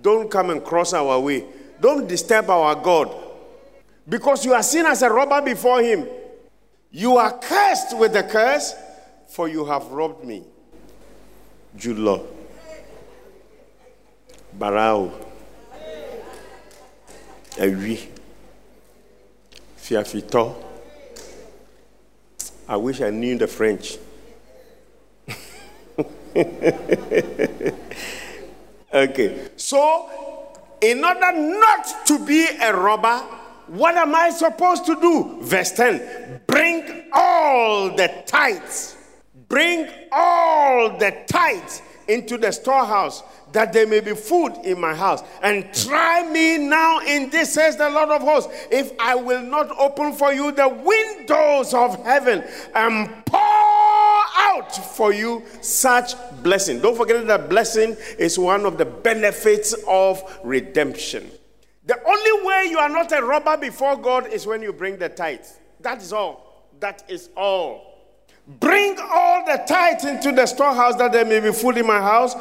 Don't 0.00 0.30
come 0.30 0.50
and 0.50 0.64
cross 0.64 0.92
our 0.94 1.20
way. 1.20 1.44
Don't 1.80 2.08
disturb 2.08 2.48
our 2.48 2.74
God. 2.74 3.14
Because 4.08 4.44
you 4.44 4.54
are 4.54 4.62
seen 4.62 4.86
as 4.86 5.02
a 5.02 5.10
robber 5.10 5.42
before 5.42 5.82
him. 5.82 6.08
You 6.90 7.16
are 7.18 7.38
cursed 7.38 7.96
with 7.98 8.12
the 8.12 8.22
curse 8.22 8.74
for 9.34 9.48
you 9.48 9.64
have 9.64 9.90
robbed 9.90 10.24
me. 10.24 10.44
Jude 11.76 11.98
Law. 11.98 12.22
Barao. 14.56 15.10
Ewi. 17.58 17.98
Fiafito. 19.76 20.54
I 22.68 22.76
wish 22.76 23.00
I 23.00 23.10
knew 23.10 23.36
the 23.36 23.48
French. 23.48 23.98
okay. 28.94 29.48
So, 29.56 30.08
in 30.80 31.04
order 31.04 31.32
not 31.32 32.06
to 32.06 32.24
be 32.24 32.46
a 32.62 32.72
robber, 32.72 33.18
what 33.66 33.96
am 33.96 34.14
I 34.14 34.30
supposed 34.30 34.86
to 34.86 34.94
do? 35.00 35.38
Verse 35.42 35.72
10 35.72 36.42
Bring 36.46 37.06
all 37.12 37.96
the 37.96 38.22
tithes 38.26 38.93
Bring 39.54 39.88
all 40.10 40.98
the 40.98 41.16
tithes 41.28 41.80
into 42.08 42.36
the 42.36 42.50
storehouse, 42.50 43.22
that 43.52 43.72
there 43.72 43.86
may 43.86 44.00
be 44.00 44.12
food 44.12 44.52
in 44.64 44.80
my 44.80 44.92
house. 44.92 45.22
And 45.44 45.72
try 45.72 46.28
me 46.28 46.58
now 46.58 46.98
in 46.98 47.30
this, 47.30 47.52
says 47.52 47.76
the 47.76 47.88
Lord 47.88 48.08
of 48.08 48.22
hosts, 48.22 48.52
if 48.72 48.90
I 48.98 49.14
will 49.14 49.42
not 49.42 49.70
open 49.78 50.12
for 50.12 50.32
you 50.32 50.50
the 50.50 50.68
windows 50.68 51.72
of 51.72 52.04
heaven 52.04 52.42
and 52.74 53.08
pour 53.26 53.38
out 53.40 54.74
for 54.74 55.12
you 55.12 55.44
such 55.60 56.14
blessing. 56.42 56.80
Don't 56.80 56.96
forget 56.96 57.24
that 57.24 57.48
blessing 57.48 57.96
is 58.18 58.36
one 58.36 58.66
of 58.66 58.76
the 58.76 58.84
benefits 58.84 59.72
of 59.86 60.20
redemption. 60.42 61.30
The 61.86 62.02
only 62.04 62.44
way 62.44 62.66
you 62.70 62.78
are 62.78 62.88
not 62.88 63.12
a 63.12 63.24
robber 63.24 63.56
before 63.56 63.96
God 63.98 64.26
is 64.32 64.48
when 64.48 64.62
you 64.62 64.72
bring 64.72 64.96
the 64.96 65.10
tithe. 65.10 65.46
That 65.78 66.02
is 66.02 66.12
all. 66.12 66.66
That 66.80 67.04
is 67.08 67.30
all. 67.36 67.93
Bring 68.46 68.98
all 69.00 69.46
the 69.46 69.64
tithe 69.66 70.04
into 70.04 70.30
the 70.30 70.44
storehouse 70.44 70.96
that 70.96 71.12
there 71.12 71.24
may 71.24 71.40
be 71.40 71.50
food 71.50 71.78
in 71.78 71.86
my 71.86 71.98
house. 71.98 72.34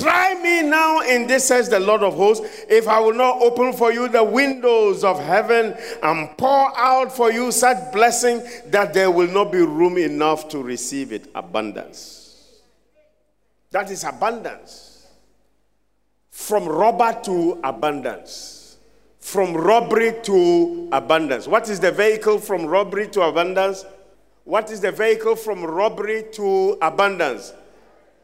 Try 0.00 0.34
me 0.42 0.62
now 0.62 1.00
in 1.00 1.26
this, 1.26 1.48
says 1.48 1.68
the 1.68 1.78
Lord 1.78 2.02
of 2.02 2.14
hosts, 2.14 2.64
if 2.70 2.88
I 2.88 2.98
will 2.98 3.12
not 3.12 3.42
open 3.42 3.74
for 3.74 3.92
you 3.92 4.08
the 4.08 4.24
windows 4.24 5.04
of 5.04 5.20
heaven 5.20 5.76
and 6.02 6.38
pour 6.38 6.78
out 6.78 7.14
for 7.14 7.30
you 7.30 7.52
such 7.52 7.92
blessing 7.92 8.42
that 8.68 8.94
there 8.94 9.10
will 9.10 9.28
not 9.28 9.52
be 9.52 9.58
room 9.58 9.98
enough 9.98 10.48
to 10.48 10.62
receive 10.62 11.12
it. 11.12 11.30
Abundance. 11.34 12.62
That 13.70 13.90
is 13.90 14.02
abundance. 14.04 15.06
From 16.30 16.66
robber 16.66 17.20
to 17.24 17.60
abundance. 17.62 18.78
From 19.18 19.54
robbery 19.54 20.14
to 20.22 20.88
abundance. 20.90 21.46
What 21.46 21.68
is 21.68 21.80
the 21.80 21.92
vehicle 21.92 22.38
from 22.38 22.64
robbery 22.64 23.08
to 23.08 23.20
abundance? 23.20 23.84
What 24.50 24.72
is 24.72 24.80
the 24.80 24.90
vehicle 24.90 25.36
from 25.36 25.62
robbery 25.64 26.24
to 26.32 26.76
abundance? 26.82 27.52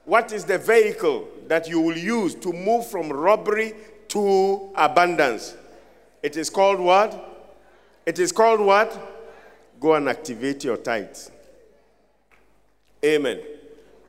What 0.05 0.33
is 0.33 0.45
the 0.45 0.59
vehicle 0.59 1.29
that 1.47 1.69
you 1.69 1.81
will 1.81 1.97
use 1.97 2.35
to 2.35 2.53
move 2.53 2.85
from 2.89 3.13
robbery 3.13 3.75
to 4.09 4.71
abundance? 4.75 5.55
It 6.25 6.37
is 6.37 6.51
called 6.51 6.81
what? 6.81 7.55
It 8.05 8.19
is 8.19 8.33
called 8.33 8.59
what? 8.59 8.91
Go 9.79 9.95
and 9.95 10.09
activate 10.09 10.65
your 10.65 10.79
tithes. 10.79 11.31
Amen. 13.05 13.41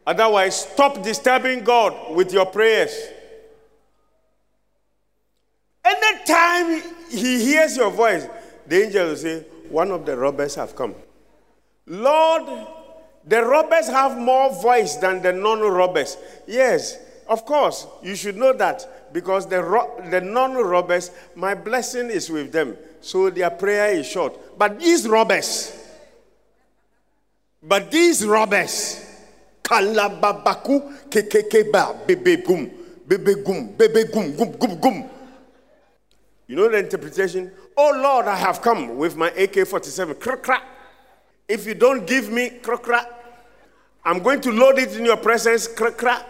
Otherwise, 0.08 0.62
stop 0.62 1.04
disturbing 1.04 1.64
God 1.64 2.16
with 2.16 2.34
your 2.34 2.48
prayers. 2.48 2.98
Anytime 5.86 6.82
he 7.12 7.46
hears 7.46 7.78
your 7.78 7.92
voice, 7.92 8.28
the 8.66 8.86
angel 8.86 9.06
will 9.10 9.16
say, 9.16 9.42
One 9.70 9.92
of 9.92 10.04
the 10.04 10.18
robbers 10.18 10.56
have 10.56 10.76
come. 10.76 10.96
Lord, 11.88 12.68
the 13.26 13.44
robbers 13.44 13.88
have 13.88 14.18
more 14.18 14.54
voice 14.62 14.96
than 14.96 15.22
the 15.22 15.32
non 15.32 15.62
robbers. 15.62 16.18
Yes, 16.46 16.98
of 17.28 17.46
course, 17.46 17.88
you 18.04 18.16
should 18.16 18.36
know 18.36 18.54
that 18.54 19.14
because 19.14 19.48
the, 19.48 19.64
ro- 19.64 20.02
the 20.10 20.22
non 20.22 20.54
robbers, 20.54 21.12
my 21.36 21.56
blessing 21.56 22.10
is 22.10 22.30
with 22.30 22.52
them. 22.52 22.76
So 23.00 23.30
their 23.30 23.50
prayer 23.50 23.92
is 23.92 24.06
short. 24.08 24.58
But 24.58 24.80
these 24.80 25.08
robbers, 25.08 25.74
but 27.64 27.90
these 27.90 28.26
robbers, 28.26 29.06
kalababaku 29.64 31.10
kekekeba 31.10 32.06
bebe 32.06 32.38
gum, 32.44 32.70
bebe 33.08 33.44
gum, 33.44 33.68
bebe 33.78 34.06
gum, 34.12 34.36
gum, 34.36 34.52
gum, 34.52 34.80
gum. 34.80 35.10
You 36.48 36.56
know 36.56 36.70
the 36.70 36.78
interpretation? 36.80 37.52
Oh 37.78 37.92
Lord, 37.96 38.26
I 38.28 38.36
have 38.36 38.62
come 38.62 38.98
with 38.98 39.16
my 39.16 39.30
AK 39.32 39.68
47. 39.68 40.16
Crack, 40.16 40.44
crack. 40.44 40.64
If 41.48 41.66
you 41.66 41.76
don't 41.76 42.06
give 42.06 42.30
me 42.30 42.50
krokra, 42.62 43.06
I'm 44.04 44.22
going 44.22 44.42
to 44.42 44.52
load 44.52 44.80
it 44.80 44.96
in 44.98 45.06
your 45.06 45.18
presence, 45.18 45.68
krokra. 45.68 46.24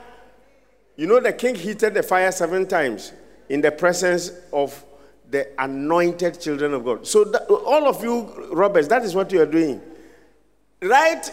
You 0.96 1.08
know, 1.08 1.20
the 1.20 1.34
king 1.34 1.56
heated 1.56 1.94
the 1.94 2.04
fire 2.04 2.32
seven 2.32 2.68
times 2.68 3.14
in 3.50 3.62
the 3.62 3.72
presence 3.72 4.32
of 4.54 4.84
the 5.30 5.50
anointed 5.62 6.40
children 6.40 6.74
of 6.74 6.86
God. 6.86 7.06
So, 7.06 7.24
that, 7.26 7.48
all 7.50 7.88
of 7.88 8.04
you 8.04 8.50
robbers, 8.52 8.88
that 8.88 9.04
is 9.04 9.16
what 9.16 9.32
you 9.32 9.42
are 9.42 9.48
doing. 9.48 9.82
Right 10.82 11.32